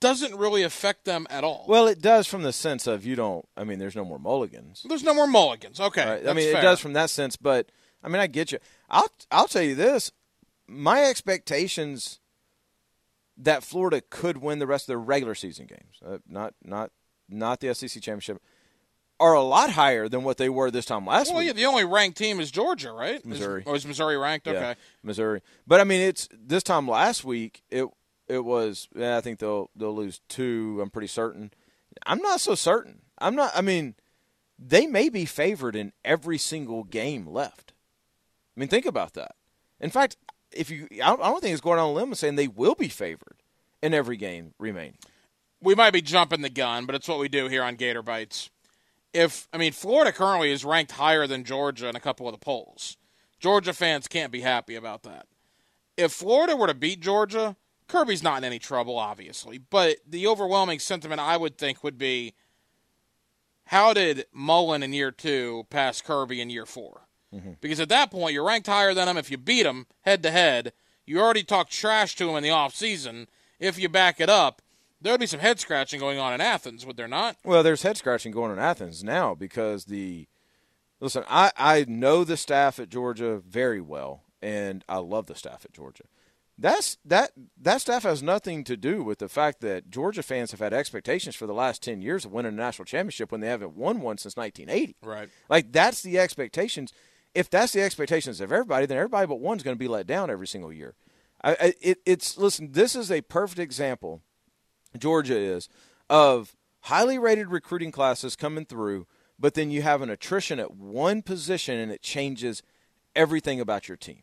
doesn't 0.00 0.34
really 0.36 0.62
affect 0.62 1.04
them 1.04 1.26
at 1.30 1.44
all. 1.44 1.64
Well, 1.68 1.86
it 1.86 2.00
does 2.00 2.26
from 2.26 2.42
the 2.42 2.52
sense 2.52 2.86
of 2.86 3.04
you 3.04 3.16
don't. 3.16 3.46
I 3.56 3.64
mean, 3.64 3.78
there's 3.78 3.96
no 3.96 4.04
more 4.04 4.18
mulligans. 4.18 4.84
There's 4.88 5.02
no 5.02 5.14
more 5.14 5.26
mulligans. 5.26 5.80
Okay, 5.80 6.04
right? 6.04 6.28
I 6.28 6.32
mean, 6.32 6.52
fair. 6.52 6.60
it 6.60 6.62
does 6.62 6.80
from 6.80 6.92
that 6.92 7.10
sense. 7.10 7.36
But 7.36 7.70
I 8.02 8.08
mean, 8.08 8.20
I 8.20 8.26
get 8.26 8.52
you. 8.52 8.58
I'll 8.88 9.10
I'll 9.30 9.48
tell 9.48 9.62
you 9.62 9.74
this: 9.74 10.12
my 10.66 11.04
expectations 11.04 12.20
that 13.38 13.62
Florida 13.62 14.02
could 14.10 14.38
win 14.38 14.58
the 14.58 14.66
rest 14.66 14.84
of 14.84 14.88
their 14.88 14.98
regular 14.98 15.34
season 15.34 15.66
games, 15.66 16.00
uh, 16.04 16.18
not 16.28 16.54
not 16.62 16.90
not 17.28 17.60
the 17.60 17.74
SEC 17.74 18.02
championship, 18.02 18.42
are 19.20 19.34
a 19.34 19.42
lot 19.42 19.70
higher 19.70 20.08
than 20.08 20.24
what 20.24 20.36
they 20.36 20.48
were 20.48 20.70
this 20.70 20.84
time 20.84 21.06
last 21.06 21.28
well, 21.28 21.38
week. 21.38 21.48
Yeah, 21.48 21.52
the 21.52 21.66
only 21.66 21.84
ranked 21.84 22.18
team 22.18 22.40
is 22.40 22.50
Georgia, 22.50 22.92
right? 22.92 23.24
Missouri. 23.24 23.62
Is, 23.62 23.66
oh, 23.66 23.74
is 23.74 23.86
Missouri 23.86 24.16
ranked? 24.16 24.46
Okay, 24.46 24.58
yeah, 24.58 24.74
Missouri. 25.02 25.40
But 25.66 25.80
I 25.80 25.84
mean, 25.84 26.00
it's 26.00 26.28
this 26.32 26.62
time 26.62 26.88
last 26.88 27.24
week. 27.24 27.62
It 27.70 27.86
it 28.28 28.44
was. 28.44 28.88
Yeah, 28.94 29.16
I 29.16 29.20
think 29.20 29.38
they'll 29.38 29.70
they'll 29.76 29.94
lose 29.94 30.20
two. 30.28 30.80
I'm 30.82 30.90
pretty 30.90 31.08
certain. 31.08 31.52
I'm 32.06 32.20
not 32.20 32.40
so 32.40 32.54
certain. 32.54 33.02
I'm 33.18 33.34
not. 33.34 33.52
I 33.54 33.60
mean, 33.60 33.94
they 34.58 34.86
may 34.86 35.08
be 35.08 35.24
favored 35.24 35.76
in 35.76 35.92
every 36.04 36.38
single 36.38 36.84
game 36.84 37.26
left. 37.26 37.72
I 38.56 38.60
mean, 38.60 38.68
think 38.68 38.86
about 38.86 39.14
that. 39.14 39.36
In 39.80 39.90
fact, 39.90 40.16
if 40.52 40.70
you, 40.70 40.88
I 41.02 41.16
don't, 41.16 41.40
think 41.40 41.52
it's 41.52 41.60
going 41.60 41.78
on 41.78 41.90
a 41.90 41.92
limb 41.92 42.14
saying 42.14 42.36
they 42.36 42.48
will 42.48 42.74
be 42.74 42.88
favored 42.88 43.42
in 43.82 43.94
every 43.94 44.16
game 44.16 44.54
remaining. 44.58 44.98
We 45.60 45.74
might 45.74 45.92
be 45.92 46.02
jumping 46.02 46.42
the 46.42 46.50
gun, 46.50 46.86
but 46.86 46.94
it's 46.94 47.08
what 47.08 47.18
we 47.18 47.28
do 47.28 47.48
here 47.48 47.62
on 47.62 47.74
Gator 47.76 48.02
Bites. 48.02 48.50
If 49.12 49.48
I 49.52 49.58
mean, 49.58 49.72
Florida 49.72 50.12
currently 50.12 50.52
is 50.52 50.64
ranked 50.64 50.92
higher 50.92 51.26
than 51.26 51.44
Georgia 51.44 51.88
in 51.88 51.96
a 51.96 52.00
couple 52.00 52.28
of 52.28 52.32
the 52.32 52.38
polls. 52.38 52.96
Georgia 53.40 53.72
fans 53.72 54.08
can't 54.08 54.32
be 54.32 54.40
happy 54.40 54.74
about 54.74 55.02
that. 55.04 55.26
If 55.96 56.12
Florida 56.12 56.56
were 56.56 56.66
to 56.66 56.74
beat 56.74 57.00
Georgia, 57.00 57.56
Kirby's 57.88 58.22
not 58.22 58.38
in 58.38 58.44
any 58.44 58.58
trouble, 58.58 58.98
obviously. 58.98 59.58
But 59.58 59.98
the 60.06 60.26
overwhelming 60.26 60.78
sentiment 60.78 61.20
I 61.20 61.36
would 61.36 61.56
think 61.58 61.82
would 61.82 61.98
be 61.98 62.34
how 63.66 63.92
did 63.92 64.26
Mullen 64.32 64.82
in 64.82 64.92
year 64.92 65.10
two 65.10 65.66
pass 65.70 66.00
Kirby 66.00 66.40
in 66.40 66.50
year 66.50 66.66
4 66.66 67.07
mm-hmm. 67.34 67.52
Because 67.60 67.80
at 67.80 67.88
that 67.88 68.10
point, 68.10 68.34
you're 68.34 68.46
ranked 68.46 68.66
higher 68.66 68.94
than 68.94 69.08
him. 69.08 69.16
If 69.16 69.30
you 69.30 69.36
beat 69.36 69.66
him 69.66 69.86
head 70.02 70.22
to 70.22 70.30
head, 70.30 70.72
you 71.06 71.20
already 71.20 71.42
talked 71.42 71.72
trash 71.72 72.16
to 72.16 72.28
him 72.28 72.36
in 72.36 72.42
the 72.42 72.48
offseason. 72.50 73.26
If 73.58 73.78
you 73.78 73.88
back 73.88 74.20
it 74.20 74.28
up, 74.28 74.62
there 75.00 75.12
would 75.12 75.20
be 75.20 75.26
some 75.26 75.40
head 75.40 75.60
scratching 75.60 76.00
going 76.00 76.18
on 76.18 76.32
in 76.32 76.40
Athens, 76.40 76.84
would 76.84 76.96
there 76.96 77.08
not? 77.08 77.36
Well, 77.44 77.62
there's 77.62 77.82
head 77.82 77.96
scratching 77.96 78.32
going 78.32 78.50
on 78.50 78.58
in 78.58 78.64
Athens 78.64 79.04
now 79.04 79.34
because 79.34 79.86
the 79.86 80.28
listen, 81.00 81.24
I, 81.28 81.52
I 81.56 81.84
know 81.88 82.24
the 82.24 82.36
staff 82.36 82.78
at 82.78 82.88
Georgia 82.88 83.38
very 83.38 83.80
well, 83.80 84.24
and 84.42 84.84
I 84.88 84.98
love 84.98 85.26
the 85.26 85.34
staff 85.34 85.64
at 85.64 85.72
Georgia. 85.72 86.04
That's 86.60 86.98
that 87.04 87.30
that 87.60 87.80
staff 87.80 88.02
has 88.02 88.20
nothing 88.20 88.64
to 88.64 88.76
do 88.76 89.04
with 89.04 89.20
the 89.20 89.28
fact 89.28 89.60
that 89.60 89.90
Georgia 89.90 90.24
fans 90.24 90.50
have 90.50 90.58
had 90.58 90.72
expectations 90.72 91.36
for 91.36 91.46
the 91.46 91.54
last 91.54 91.82
ten 91.82 92.02
years 92.02 92.24
of 92.24 92.32
winning 92.32 92.54
a 92.54 92.56
national 92.56 92.86
championship 92.86 93.30
when 93.30 93.40
they 93.40 93.46
haven't 93.46 93.76
won 93.76 94.00
one 94.00 94.18
since 94.18 94.36
1980. 94.36 94.96
Right. 95.00 95.28
Like 95.48 95.70
that's 95.70 96.02
the 96.02 96.18
expectations. 96.18 96.92
If 97.34 97.50
that's 97.50 97.72
the 97.72 97.82
expectations 97.82 98.40
of 98.40 98.52
everybody, 98.52 98.86
then 98.86 98.96
everybody 98.96 99.26
but 99.26 99.40
one's 99.40 99.62
going 99.62 99.76
to 99.76 99.78
be 99.78 99.88
let 99.88 100.06
down 100.06 100.30
every 100.30 100.46
single 100.46 100.72
year. 100.72 100.94
I, 101.42 101.52
I, 101.52 101.74
it, 101.80 101.98
it's 102.04 102.36
listen. 102.36 102.72
This 102.72 102.96
is 102.96 103.10
a 103.10 103.20
perfect 103.22 103.60
example. 103.60 104.22
Georgia 104.98 105.36
is 105.36 105.68
of 106.10 106.56
highly 106.82 107.18
rated 107.18 107.50
recruiting 107.50 107.92
classes 107.92 108.34
coming 108.34 108.64
through, 108.64 109.06
but 109.38 109.54
then 109.54 109.70
you 109.70 109.82
have 109.82 110.02
an 110.02 110.10
attrition 110.10 110.58
at 110.58 110.74
one 110.74 111.22
position 111.22 111.78
and 111.78 111.92
it 111.92 112.02
changes 112.02 112.62
everything 113.14 113.60
about 113.60 113.88
your 113.88 113.96
team 113.96 114.22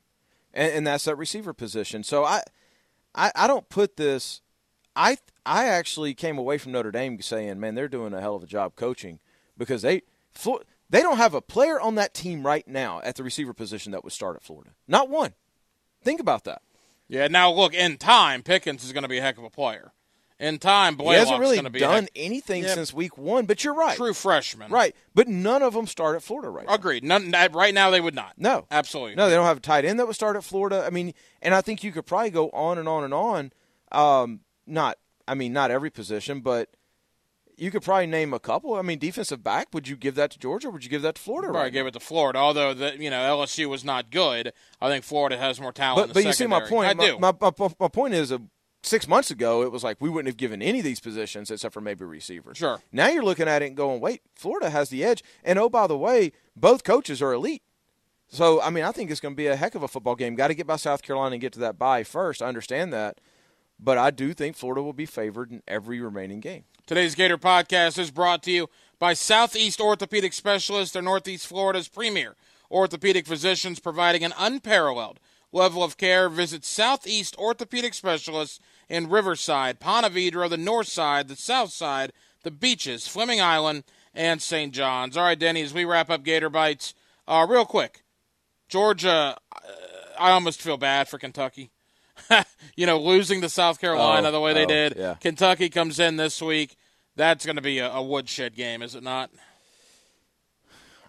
and, 0.55 0.73
and 0.73 0.87
that's 0.87 1.03
that 1.03 1.17
receiver 1.17 1.53
position. 1.53 2.03
So 2.03 2.23
I, 2.23 2.41
I, 3.13 3.31
I 3.35 3.47
don't 3.47 3.69
put 3.69 3.97
this. 3.97 4.41
I 4.95 5.17
I 5.45 5.67
actually 5.67 6.15
came 6.15 6.37
away 6.37 6.57
from 6.57 6.71
Notre 6.71 6.91
Dame 6.91 7.21
saying, 7.21 7.59
man, 7.59 7.75
they're 7.75 7.87
doing 7.87 8.13
a 8.13 8.21
hell 8.21 8.35
of 8.35 8.43
a 8.43 8.47
job 8.47 8.75
coaching 8.75 9.19
because 9.57 9.83
they 9.83 10.03
they 10.89 11.01
don't 11.01 11.17
have 11.17 11.33
a 11.33 11.41
player 11.41 11.79
on 11.79 11.95
that 11.95 12.13
team 12.13 12.45
right 12.45 12.67
now 12.67 13.01
at 13.03 13.15
the 13.15 13.23
receiver 13.23 13.53
position 13.53 13.91
that 13.91 14.03
would 14.03 14.13
start 14.13 14.35
at 14.35 14.43
Florida. 14.43 14.71
Not 14.87 15.09
one. 15.09 15.33
Think 16.03 16.19
about 16.19 16.43
that. 16.43 16.61
Yeah. 17.07 17.27
Now 17.27 17.51
look, 17.51 17.73
in 17.73 17.97
time, 17.97 18.43
Pickens 18.43 18.83
is 18.83 18.91
going 18.91 19.03
to 19.03 19.09
be 19.09 19.17
a 19.17 19.21
heck 19.21 19.37
of 19.37 19.43
a 19.43 19.49
player 19.49 19.93
in 20.39 20.59
time, 20.59 20.95
Blaylock's 20.95 21.15
he 21.15 21.19
hasn't 21.19 21.39
really 21.39 21.79
done 21.79 22.03
heck- 22.03 22.11
anything 22.15 22.63
since 22.63 22.93
week 22.93 23.17
one. 23.17 23.45
But 23.45 23.63
you're 23.63 23.73
right, 23.73 23.95
true 23.95 24.13
freshman, 24.13 24.69
right? 24.69 24.95
But 25.13 25.27
none 25.27 25.61
of 25.61 25.73
them 25.73 25.87
start 25.87 26.15
at 26.15 26.23
Florida 26.23 26.49
right 26.49 26.65
Agreed. 26.67 27.03
Now. 27.03 27.19
None 27.19 27.51
right 27.53 27.73
now 27.73 27.89
they 27.89 28.01
would 28.01 28.15
not. 28.15 28.33
No, 28.37 28.65
absolutely. 28.69 29.15
No, 29.15 29.29
they 29.29 29.35
don't 29.35 29.45
have 29.45 29.57
a 29.57 29.61
tight 29.61 29.85
end 29.85 29.99
that 29.99 30.07
would 30.07 30.15
start 30.15 30.35
at 30.35 30.43
Florida. 30.43 30.83
I 30.85 30.89
mean, 30.89 31.13
and 31.41 31.53
I 31.53 31.61
think 31.61 31.83
you 31.83 31.91
could 31.91 32.05
probably 32.05 32.31
go 32.31 32.49
on 32.49 32.77
and 32.77 32.87
on 32.87 33.03
and 33.03 33.13
on. 33.13 33.53
Um, 33.91 34.41
not, 34.67 34.97
I 35.27 35.35
mean, 35.35 35.53
not 35.53 35.71
every 35.71 35.89
position, 35.89 36.41
but 36.41 36.69
you 37.57 37.71
could 37.71 37.81
probably 37.81 38.07
name 38.07 38.33
a 38.33 38.39
couple. 38.39 38.75
I 38.75 38.81
mean, 38.81 38.99
defensive 38.99 39.43
back. 39.43 39.67
Would 39.73 39.87
you 39.87 39.95
give 39.95 40.15
that 40.15 40.31
to 40.31 40.39
Georgia? 40.39 40.69
Would 40.69 40.83
you 40.83 40.89
give 40.89 41.01
that 41.03 41.15
to 41.15 41.21
Florida? 41.21 41.47
Probably 41.47 41.61
right 41.61 41.73
give 41.73 41.87
it 41.87 41.93
to 41.93 41.99
Florida. 41.99 42.39
Although 42.39 42.73
the 42.73 42.97
you 42.97 43.09
know 43.09 43.37
LSU 43.37 43.67
was 43.67 43.83
not 43.83 44.11
good, 44.11 44.53
I 44.81 44.89
think 44.89 45.03
Florida 45.03 45.37
has 45.37 45.59
more 45.59 45.71
talent. 45.71 46.09
But, 46.09 46.13
but 46.13 46.25
you 46.25 46.33
see 46.33 46.47
my 46.47 46.61
point. 46.61 46.89
I 46.89 46.93
my, 46.93 47.05
do. 47.05 47.19
My, 47.19 47.33
my, 47.39 47.69
my 47.79 47.87
point 47.87 48.13
is, 48.13 48.31
uh, 48.31 48.39
six 48.85 49.07
months 49.07 49.31
ago, 49.31 49.63
it 49.63 49.71
was 49.71 49.83
like 49.83 49.97
we 49.99 50.09
wouldn't 50.09 50.27
have 50.27 50.37
given 50.37 50.61
any 50.61 50.79
of 50.79 50.85
these 50.85 50.99
positions 50.99 51.51
except 51.51 51.73
for 51.73 51.81
maybe 51.81 52.05
receivers. 52.05 52.57
Sure. 52.57 52.81
Now 52.91 53.09
you're 53.09 53.23
looking 53.23 53.47
at 53.47 53.61
it 53.61 53.67
and 53.67 53.75
going, 53.75 53.99
wait, 53.99 54.21
Florida 54.35 54.69
has 54.69 54.89
the 54.89 55.03
edge. 55.03 55.23
And 55.43 55.59
oh, 55.59 55.69
by 55.69 55.87
the 55.87 55.97
way, 55.97 56.31
both 56.55 56.83
coaches 56.83 57.21
are 57.21 57.33
elite. 57.33 57.63
So, 58.27 58.61
I 58.61 58.69
mean, 58.69 58.83
I 58.83 58.91
think 58.91 59.11
it's 59.11 59.19
going 59.19 59.33
to 59.33 59.37
be 59.37 59.47
a 59.47 59.55
heck 59.55 59.75
of 59.75 59.83
a 59.83 59.87
football 59.87 60.15
game. 60.15 60.35
Got 60.35 60.47
to 60.47 60.55
get 60.55 60.67
by 60.67 60.77
South 60.77 61.03
Carolina 61.03 61.33
and 61.33 61.41
get 61.41 61.53
to 61.53 61.59
that 61.59 61.77
bye 61.77 62.03
first. 62.03 62.41
I 62.41 62.47
understand 62.47 62.91
that. 62.93 63.19
But 63.79 63.97
I 63.97 64.11
do 64.11 64.33
think 64.33 64.55
Florida 64.55 64.81
will 64.81 64.93
be 64.93 65.05
favored 65.05 65.51
in 65.51 65.61
every 65.67 65.99
remaining 65.99 66.39
game. 66.39 66.63
Today's 66.85 67.15
Gator 67.15 67.37
podcast 67.37 67.97
is 67.97 68.11
brought 68.11 68.43
to 68.43 68.51
you 68.51 68.69
by 68.99 69.13
Southeast 69.13 69.81
Orthopedic 69.81 70.33
Specialists. 70.33 70.93
They're 70.93 71.01
Northeast 71.01 71.47
Florida's 71.47 71.87
premier 71.87 72.35
orthopedic 72.71 73.27
physicians 73.27 73.79
providing 73.79 74.23
an 74.23 74.33
unparalleled 74.37 75.19
level 75.51 75.83
of 75.83 75.97
care. 75.97 76.29
Visit 76.29 76.65
Southeast 76.65 77.35
Orthopedic 77.37 77.93
Specialists 77.93 78.59
in 78.89 79.09
Riverside, 79.09 79.79
Ponte 79.79 80.11
Vedra, 80.11 80.49
the 80.49 80.57
north 80.57 80.87
side, 80.87 81.27
the 81.27 81.35
south 81.35 81.71
side, 81.71 82.11
the 82.43 82.51
beaches, 82.51 83.07
Fleming 83.07 83.41
Island, 83.41 83.83
and 84.13 84.41
St. 84.41 84.73
John's. 84.73 85.17
All 85.17 85.25
right, 85.25 85.39
Denny, 85.39 85.61
as 85.61 85.73
we 85.73 85.85
wrap 85.85 86.09
up 86.09 86.23
Gator 86.23 86.49
Bites, 86.49 86.93
uh, 87.27 87.45
real 87.49 87.65
quick, 87.65 88.03
Georgia, 88.69 89.37
I 90.19 90.31
almost 90.31 90.61
feel 90.61 90.77
bad 90.77 91.07
for 91.07 91.17
Kentucky. 91.17 91.71
you 92.75 92.85
know, 92.85 92.99
losing 92.99 93.41
to 93.41 93.49
South 93.49 93.79
Carolina 93.79 94.29
Oh, 94.29 94.31
the 94.31 94.39
way 94.39 94.53
they 94.53 94.65
oh, 94.65 94.67
did. 94.67 94.95
yeah. 94.97 95.15
Kentucky 95.15 95.69
comes 95.69 95.99
in 95.99 96.17
this 96.17 96.41
week. 96.41 96.75
That's 97.15 97.45
going 97.45 97.55
to 97.55 97.61
be 97.61 97.79
a, 97.79 97.89
a 97.91 98.03
woodshed 98.03 98.55
game, 98.55 98.81
is 98.81 98.95
it 98.95 99.03
not? 99.03 99.29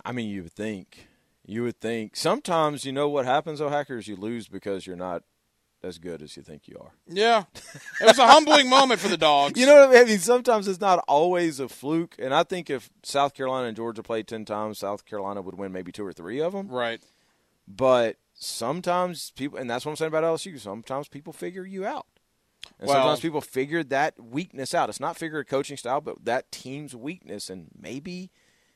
I 0.04 0.12
mean, 0.12 0.28
you 0.28 0.44
would 0.44 0.52
think. 0.52 1.08
You 1.44 1.62
would 1.64 1.80
think. 1.80 2.16
Sometimes, 2.16 2.84
you 2.84 2.92
know 2.92 3.08
what 3.08 3.24
happens, 3.24 3.58
though, 3.58 3.68
hackers? 3.68 4.06
You 4.08 4.16
lose 4.16 4.46
because 4.48 4.86
you're 4.86 4.96
not 4.96 5.22
as 5.82 5.98
good 5.98 6.22
as 6.22 6.36
you 6.36 6.42
think 6.42 6.66
you 6.68 6.76
are. 6.80 6.92
Yeah. 7.08 7.44
It 8.00 8.06
was 8.06 8.18
a 8.18 8.26
humbling 8.26 8.68
moment 8.68 9.00
for 9.00 9.08
the 9.08 9.16
dogs. 9.16 9.58
You 9.58 9.66
know 9.66 9.74
what 9.74 9.88
I 9.88 9.92
mean? 9.92 10.02
I 10.02 10.04
mean, 10.04 10.18
sometimes 10.18 10.66
it's 10.68 10.80
not 10.80 11.04
always 11.06 11.60
a 11.60 11.68
fluke. 11.68 12.16
And 12.18 12.32
I 12.34 12.42
think 12.44 12.70
if 12.70 12.90
South 13.02 13.34
Carolina 13.34 13.68
and 13.68 13.76
Georgia 13.76 14.02
played 14.02 14.26
10 14.26 14.44
times, 14.44 14.78
South 14.78 15.04
Carolina 15.04 15.42
would 15.42 15.56
win 15.56 15.72
maybe 15.72 15.92
two 15.92 16.04
or 16.06 16.12
three 16.12 16.40
of 16.40 16.52
them. 16.52 16.68
Right. 16.68 17.00
But 17.68 18.16
sometimes 18.36 19.30
people, 19.32 19.58
and 19.58 19.68
that's 19.68 19.84
what 19.84 19.90
I'm 19.92 19.96
saying 19.96 20.08
about 20.08 20.24
LSU, 20.24 20.58
sometimes 20.60 21.08
people 21.08 21.32
figure 21.32 21.64
you 21.64 21.84
out. 21.84 22.06
And 22.78 22.88
Well- 22.88 22.96
sometimes 22.96 23.20
people 23.20 23.40
figure 23.40 23.82
that 23.84 24.22
weakness 24.22 24.74
out. 24.74 24.88
It's 24.88 25.00
not 25.00 25.16
figure 25.16 25.38
a 25.38 25.44
coaching 25.44 25.76
style, 25.76 26.00
but 26.00 26.24
that 26.24 26.52
team's 26.52 26.94
weakness. 26.94 27.48
And 27.50 27.68
maybe 27.78 28.30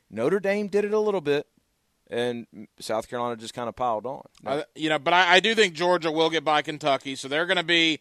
Notre 0.09 0.39
Dame 0.39 0.67
did 0.67 0.85
it 0.85 0.93
a 0.93 0.99
little 0.99 1.21
bit, 1.21 1.47
and 2.09 2.67
South 2.79 3.07
Carolina 3.09 3.37
just 3.37 3.53
kind 3.53 3.69
of 3.69 3.75
piled 3.75 4.05
on. 4.05 4.23
I, 4.45 4.65
you 4.75 4.89
know, 4.89 4.99
but 4.99 5.13
I, 5.13 5.35
I 5.35 5.39
do 5.39 5.55
think 5.55 5.73
Georgia 5.73 6.11
will 6.11 6.29
get 6.29 6.43
by 6.43 6.61
Kentucky, 6.61 7.15
so 7.15 7.27
they're 7.27 7.45
going 7.45 7.57
to 7.57 7.63
be 7.63 7.99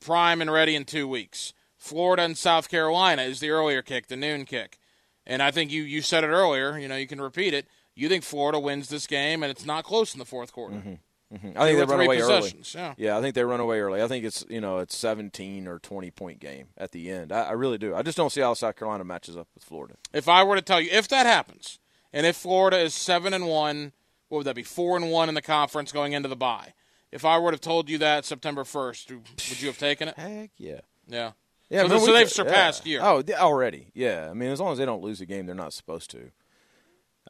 prime 0.00 0.40
and 0.40 0.50
ready 0.52 0.74
in 0.74 0.84
two 0.84 1.08
weeks. 1.08 1.52
Florida 1.76 2.22
and 2.22 2.38
South 2.38 2.68
Carolina 2.68 3.22
is 3.22 3.40
the 3.40 3.50
earlier 3.50 3.82
kick, 3.82 4.06
the 4.06 4.16
noon 4.16 4.44
kick. 4.44 4.78
And 5.26 5.42
I 5.42 5.50
think 5.50 5.70
you, 5.70 5.82
you 5.82 6.00
said 6.02 6.24
it 6.24 6.28
earlier, 6.28 6.78
you 6.78 6.88
know, 6.88 6.96
you 6.96 7.06
can 7.06 7.20
repeat 7.20 7.54
it. 7.54 7.66
You 7.94 8.08
think 8.08 8.24
Florida 8.24 8.58
wins 8.58 8.88
this 8.88 9.06
game, 9.06 9.42
and 9.42 9.50
it's 9.50 9.66
not 9.66 9.84
close 9.84 10.14
in 10.14 10.18
the 10.18 10.24
fourth 10.24 10.52
quarter. 10.52 10.76
Mm-hmm. 10.76 10.94
Mm-hmm. 11.34 11.58
I 11.58 11.64
think 11.66 11.78
they 11.78 11.84
run 11.86 12.00
away 12.04 12.20
early. 12.20 12.52
Yeah. 12.74 12.94
Yeah, 12.98 13.16
I 13.16 13.22
think 13.22 13.34
they 13.34 13.44
run 13.44 13.60
away 13.60 13.80
early. 13.80 14.02
I 14.02 14.08
think 14.08 14.24
it's 14.24 14.44
you 14.50 14.60
know 14.60 14.78
it's 14.78 14.94
17 14.96 15.66
or 15.66 15.78
20 15.78 16.10
point 16.10 16.40
game 16.40 16.68
at 16.76 16.90
the 16.92 17.10
end. 17.10 17.32
I, 17.32 17.44
I 17.44 17.52
really 17.52 17.78
do. 17.78 17.94
I 17.94 18.02
just 18.02 18.16
don't 18.18 18.30
see 18.30 18.42
how 18.42 18.52
South 18.54 18.76
Carolina 18.76 19.04
matches 19.04 19.36
up 19.36 19.48
with 19.54 19.64
Florida. 19.64 19.94
If 20.12 20.28
I 20.28 20.44
were 20.44 20.56
to 20.56 20.62
tell 20.62 20.80
you, 20.80 20.90
if 20.92 21.08
that 21.08 21.24
happens, 21.26 21.78
and 22.12 22.26
if 22.26 22.36
Florida 22.36 22.78
is 22.78 22.92
seven 22.94 23.32
and 23.32 23.46
one, 23.46 23.92
what 24.28 24.38
would 24.38 24.46
that 24.46 24.56
be? 24.56 24.62
Four 24.62 24.96
and 24.96 25.10
one 25.10 25.28
in 25.30 25.34
the 25.34 25.40
conference 25.42 25.90
going 25.90 26.12
into 26.12 26.28
the 26.28 26.36
bye. 26.36 26.74
If 27.10 27.24
I 27.24 27.38
would 27.38 27.54
have 27.54 27.60
told 27.62 27.88
you 27.88 27.98
that 27.98 28.24
September 28.26 28.64
first, 28.64 29.10
would 29.10 29.60
you 29.60 29.68
have 29.68 29.78
taken 29.78 30.08
it? 30.08 30.16
Heck 30.18 30.50
yeah. 30.58 30.80
Yeah. 31.08 31.32
Yeah, 31.70 31.82
So- 31.84 31.88
man, 31.88 32.00
so 32.00 32.12
they've 32.12 32.26
could- 32.26 32.32
surpassed 32.34 32.86
yeah. 32.86 32.92
you. 33.16 33.24
Oh, 33.30 33.34
already. 33.42 33.90
Yeah. 33.94 34.28
I 34.30 34.34
mean, 34.34 34.50
as 34.50 34.60
long 34.60 34.72
as 34.72 34.78
they 34.78 34.84
don't 34.86 35.02
lose 35.02 35.22
a 35.22 35.26
game, 35.26 35.46
they're 35.46 35.54
not 35.54 35.72
supposed 35.72 36.10
to. 36.10 36.30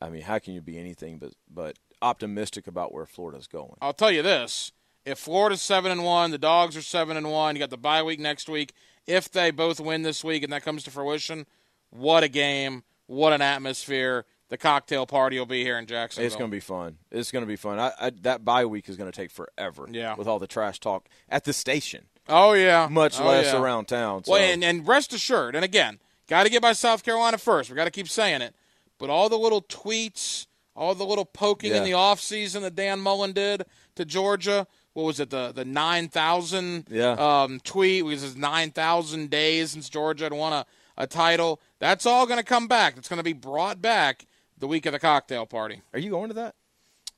I 0.03 0.11
mean, 0.11 0.23
how 0.23 0.38
can 0.38 0.55
you 0.55 0.61
be 0.61 0.79
anything 0.79 1.19
but 1.19 1.33
but 1.49 1.79
optimistic 2.01 2.67
about 2.67 2.93
where 2.93 3.07
Florida's 3.07 3.47
going? 3.47 3.75
I'll 3.81 3.93
tell 3.93 4.11
you 4.11 4.23
this: 4.23 4.73
if 5.05 5.19
Florida's 5.19 5.62
seven 5.62 5.93
and 5.93 6.05
one, 6.05 6.31
the 6.31 6.38
Dogs 6.38 6.77
are 6.77 6.83
seven 6.83 7.17
and 7.17 7.31
one. 7.31 7.55
You 7.55 7.61
got 7.61 7.71
the 7.71 7.77
bye 7.77 8.03
week 8.03 8.21
next 8.21 8.49
week. 8.49 8.75
If 9.07 9.31
they 9.31 9.51
both 9.51 9.81
win 9.81 10.03
this 10.03 10.23
week 10.23 10.43
and 10.43 10.53
that 10.53 10.62
comes 10.65 10.85
to 10.85 10.91
fruition, 10.91 11.47
what 11.91 12.23
a 12.23 12.29
game! 12.29 12.85
What 13.07 13.33
an 13.33 13.43
atmosphere! 13.43 14.25
The 14.49 14.59
cocktail 14.59 15.07
party 15.07 15.38
will 15.38 15.47
be 15.47 15.62
here 15.65 15.79
in 15.79 15.87
Jacksonville. 15.87 16.27
It's 16.27 16.37
going 16.37 16.51
to 16.51 16.55
be 16.55 16.61
fun. 16.61 16.99
It's 17.11 17.31
going 17.33 17.43
to 17.43 17.47
be 17.49 17.57
fun. 17.57 17.79
I, 17.79 17.93
I, 17.99 18.11
that 18.21 18.45
bye 18.45 18.67
week 18.67 18.88
is 18.88 18.97
going 18.97 19.11
to 19.11 19.17
take 19.17 19.31
forever. 19.31 19.88
Yeah. 19.91 20.15
With 20.15 20.29
all 20.29 20.38
the 20.38 20.47
trash 20.47 20.79
talk 20.79 21.09
at 21.29 21.45
the 21.45 21.53
station, 21.55 22.05
Oh 22.29 22.53
yeah, 22.53 22.87
much 22.91 23.19
Oh, 23.21 23.27
less 23.27 23.47
yeah. 23.53 23.61
around 23.61 23.87
town. 23.87 24.25
So. 24.25 24.33
Well, 24.33 24.41
and, 24.43 24.62
and 24.62 24.87
rest 24.87 25.12
assured, 25.12 25.55
and 25.57 25.65
again, 25.65 26.01
got 26.29 26.43
to 26.45 26.51
get 26.51 26.61
by 26.62 26.73
South 26.75 27.03
Carolina 27.03 27.38
first. 27.38 27.71
We 27.71 27.77
got 27.77 27.85
to 27.85 27.91
keep 27.91 28.09
saying 28.09 28.43
it. 28.43 28.55
But 29.03 29.11
all 29.11 29.29
the 29.29 29.37
little 29.37 29.62
tweets, 29.62 30.47
all 30.77 30.95
the 30.95 31.05
little 31.05 31.25
poking 31.25 31.73
in 31.73 31.83
the 31.83 31.95
off 31.95 32.21
season 32.21 32.62
that 32.62 32.77
Dan 32.77 33.01
Mullen 33.01 33.33
did 33.33 33.65
to 33.97 34.05
Georgia. 34.05 34.65
What 34.93 35.03
was 35.03 35.19
it? 35.19 35.29
The 35.31 35.51
the 35.51 35.65
nine 35.65 36.07
thousand 36.09 36.87
Yeah. 36.88 37.15
um, 37.19 37.59
tweet 37.65 38.05
was 38.05 38.23
his 38.23 38.37
nine 38.37 38.71
thousand 38.71 39.29
days 39.29 39.73
since 39.73 39.88
Georgia 39.88 40.27
had 40.27 40.33
won 40.33 40.53
a, 40.53 40.65
a 40.97 41.09
title. 41.09 41.61
That's 41.81 42.07
all 42.07 42.27
going 42.27 42.38
to 42.38 42.45
come 42.45 42.69
back. 42.69 42.97
It's 42.97 43.09
going 43.09 43.17
to 43.19 43.25
be 43.25 43.33
brought 43.33 43.83
back 43.83 44.25
the 44.57 44.69
week 44.69 44.87
of 44.87 44.93
the 44.93 45.01
cocktail 45.01 45.47
party. 45.47 45.83
Are 45.93 45.99
you 45.99 46.11
going 46.11 46.29
to 46.29 46.35
that? 46.35 46.55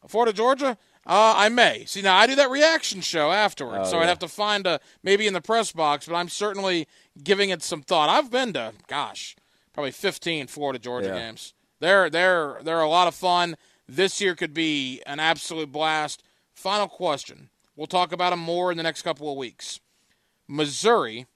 Florida, 0.09 0.33
Georgia. 0.33 0.79
Uh, 1.07 1.35
I 1.37 1.51
may 1.51 1.85
see 1.85 2.01
now. 2.01 2.17
I 2.17 2.27
do 2.27 2.35
that 2.37 2.49
reaction 2.49 3.03
show 3.03 3.31
afterwards, 3.31 3.89
Oh, 3.89 3.91
so 3.91 3.99
I'd 3.99 4.09
have 4.09 4.21
to 4.21 4.29
find 4.29 4.67
a 4.67 4.81
maybe 5.03 5.27
in 5.27 5.35
the 5.35 5.43
press 5.43 5.71
box. 5.71 6.07
But 6.07 6.15
I'm 6.15 6.31
certainly 6.31 6.89
giving 7.23 7.51
it 7.51 7.63
some 7.63 7.83
thought. 7.83 8.09
I've 8.09 8.31
been 8.31 8.55
to, 8.55 8.73
gosh, 8.89 9.37
probably 9.75 9.91
15 9.91 10.47
Florida 10.47 10.79
Georgia 10.79 11.09
Yeah. 11.09 11.19
games. 11.27 11.53
They're 11.85 12.09
they're 12.09 12.61
they're 12.63 12.81
a 12.81 12.89
lot 12.89 13.09
of 13.09 13.15
fun. 13.15 13.57
This 13.87 14.19
year 14.19 14.35
could 14.35 14.55
be 14.55 15.03
an 15.05 15.21
absolute 15.21 15.71
blast. 15.71 16.23
Final 16.55 16.89
question. 16.89 17.51
We'll 17.77 17.87
talk 17.87 18.11
about 18.11 18.31
them 18.31 18.39
more 18.39 18.71
in 18.71 18.79
the 18.79 18.83
next 18.83 19.03
couple 19.03 19.31
of 19.31 19.37
weeks. 19.37 19.81
Missouri 20.49 21.27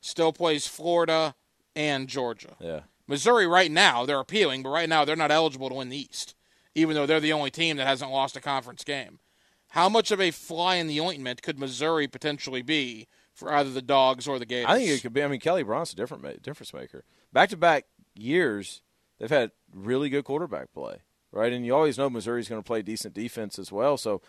still 0.00 0.32
plays 0.32 0.68
Florida 0.68 1.34
and 1.74 2.06
Georgia. 2.06 2.54
Yeah. 2.60 2.80
Missouri 3.08 3.48
right 3.48 3.70
now 3.70 4.06
they're 4.06 4.20
appealing, 4.20 4.62
but 4.62 4.68
right 4.68 4.88
now 4.88 5.04
they're 5.04 5.16
not 5.16 5.32
eligible 5.32 5.68
to 5.68 5.74
win 5.74 5.88
the 5.88 6.00
East, 6.00 6.36
even 6.76 6.94
though 6.94 7.06
they're 7.06 7.18
the 7.18 7.32
only 7.32 7.50
team 7.50 7.76
that 7.76 7.88
hasn't 7.88 8.12
lost 8.12 8.36
a 8.36 8.40
conference 8.40 8.84
game. 8.84 9.18
How 9.70 9.88
much 9.88 10.12
of 10.12 10.20
a 10.20 10.30
fly 10.30 10.76
in 10.76 10.86
the 10.86 11.00
ointment 11.00 11.42
could 11.42 11.58
Missouri 11.58 12.06
potentially 12.06 12.62
be 12.62 13.08
for 13.34 13.52
either 13.52 13.70
the 13.70 13.82
Dogs 13.82 14.28
or 14.28 14.38
the 14.38 14.46
Gators? 14.46 14.70
I 14.70 14.78
think 14.78 14.90
it 14.90 15.02
could 15.02 15.12
be. 15.12 15.24
I 15.24 15.26
mean, 15.26 15.40
Kelly 15.40 15.64
Bryant's 15.64 15.92
a 15.92 15.96
different 15.96 16.22
ma- 16.22 16.32
difference 16.40 16.72
maker. 16.72 17.02
Back 17.32 17.48
to 17.48 17.56
back 17.56 17.86
years, 18.14 18.82
they've 19.20 19.30
had 19.30 19.52
really 19.72 20.08
good 20.08 20.24
quarterback 20.24 20.72
play, 20.72 20.96
right? 21.30 21.52
And 21.52 21.64
you 21.64 21.72
always 21.74 21.96
know 21.98 22.10
Missouri's 22.10 22.48
going 22.48 22.60
to 22.60 22.66
play 22.66 22.82
decent 22.82 23.14
defense 23.14 23.56
as 23.58 23.70
well. 23.70 23.96
So 23.96 24.20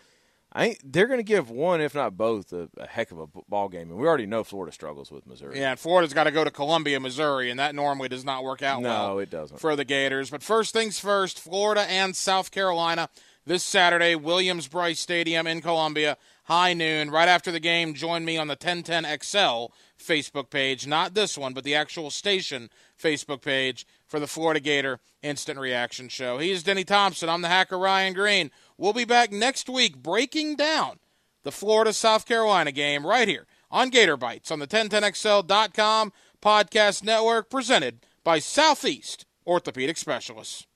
I 0.54 0.76
they're 0.84 1.06
going 1.06 1.18
to 1.18 1.24
give 1.24 1.50
one, 1.50 1.80
if 1.80 1.94
not 1.94 2.16
both, 2.16 2.52
a, 2.52 2.68
a 2.76 2.86
heck 2.86 3.10
of 3.10 3.18
a 3.18 3.26
ball 3.48 3.68
game. 3.68 3.90
And 3.90 3.98
we 3.98 4.06
already 4.06 4.26
know 4.26 4.44
Florida 4.44 4.70
struggles 4.72 5.10
with 5.10 5.26
Missouri. 5.26 5.58
Yeah, 5.58 5.70
and 5.72 5.80
Florida's 5.80 6.12
got 6.12 6.24
to 6.24 6.30
go 6.30 6.44
to 6.44 6.50
Columbia, 6.50 7.00
Missouri, 7.00 7.50
and 7.50 7.58
that 7.58 7.74
normally 7.74 8.08
does 8.08 8.24
not 8.24 8.44
work 8.44 8.62
out 8.62 8.82
No, 8.82 8.88
well 8.88 9.18
it 9.18 9.30
doesn't. 9.30 9.58
for 9.58 9.74
the 9.74 9.84
Gators. 9.84 10.30
But 10.30 10.42
first 10.42 10.72
things 10.74 10.98
first, 11.00 11.40
Florida 11.40 11.82
and 11.82 12.14
South 12.14 12.50
Carolina 12.50 13.08
this 13.46 13.64
Saturday, 13.64 14.14
Williams 14.14 14.68
Brice 14.68 15.00
Stadium 15.00 15.46
in 15.48 15.62
Columbia, 15.62 16.16
high 16.44 16.74
noon. 16.74 17.10
Right 17.10 17.28
after 17.28 17.50
the 17.50 17.58
game, 17.58 17.94
join 17.94 18.24
me 18.24 18.36
on 18.36 18.46
the 18.46 18.52
1010 18.52 19.04
XL 19.20 19.72
Facebook 19.98 20.50
page, 20.50 20.86
not 20.86 21.14
this 21.14 21.36
one, 21.38 21.52
but 21.54 21.64
the 21.64 21.74
actual 21.74 22.10
station 22.10 22.68
Facebook 23.02 23.40
page 23.42 23.86
for 24.12 24.20
the 24.20 24.26
Florida 24.26 24.60
Gator 24.60 25.00
Instant 25.22 25.58
Reaction 25.58 26.06
Show. 26.06 26.36
He's 26.36 26.62
Denny 26.62 26.84
Thompson. 26.84 27.30
I'm 27.30 27.40
the 27.40 27.48
hacker 27.48 27.78
Ryan 27.78 28.12
Green. 28.12 28.50
We'll 28.76 28.92
be 28.92 29.06
back 29.06 29.32
next 29.32 29.70
week 29.70 29.96
breaking 29.96 30.56
down 30.56 30.98
the 31.44 31.50
Florida 31.50 31.94
South 31.94 32.26
Carolina 32.26 32.72
game 32.72 33.06
right 33.06 33.26
here 33.26 33.46
on 33.70 33.88
Gator 33.88 34.18
Bites 34.18 34.50
on 34.50 34.58
the 34.58 34.66
1010XL.com 34.66 36.12
podcast 36.42 37.02
network 37.02 37.48
presented 37.48 38.00
by 38.22 38.38
Southeast 38.38 39.24
Orthopedic 39.46 39.96
Specialists. 39.96 40.66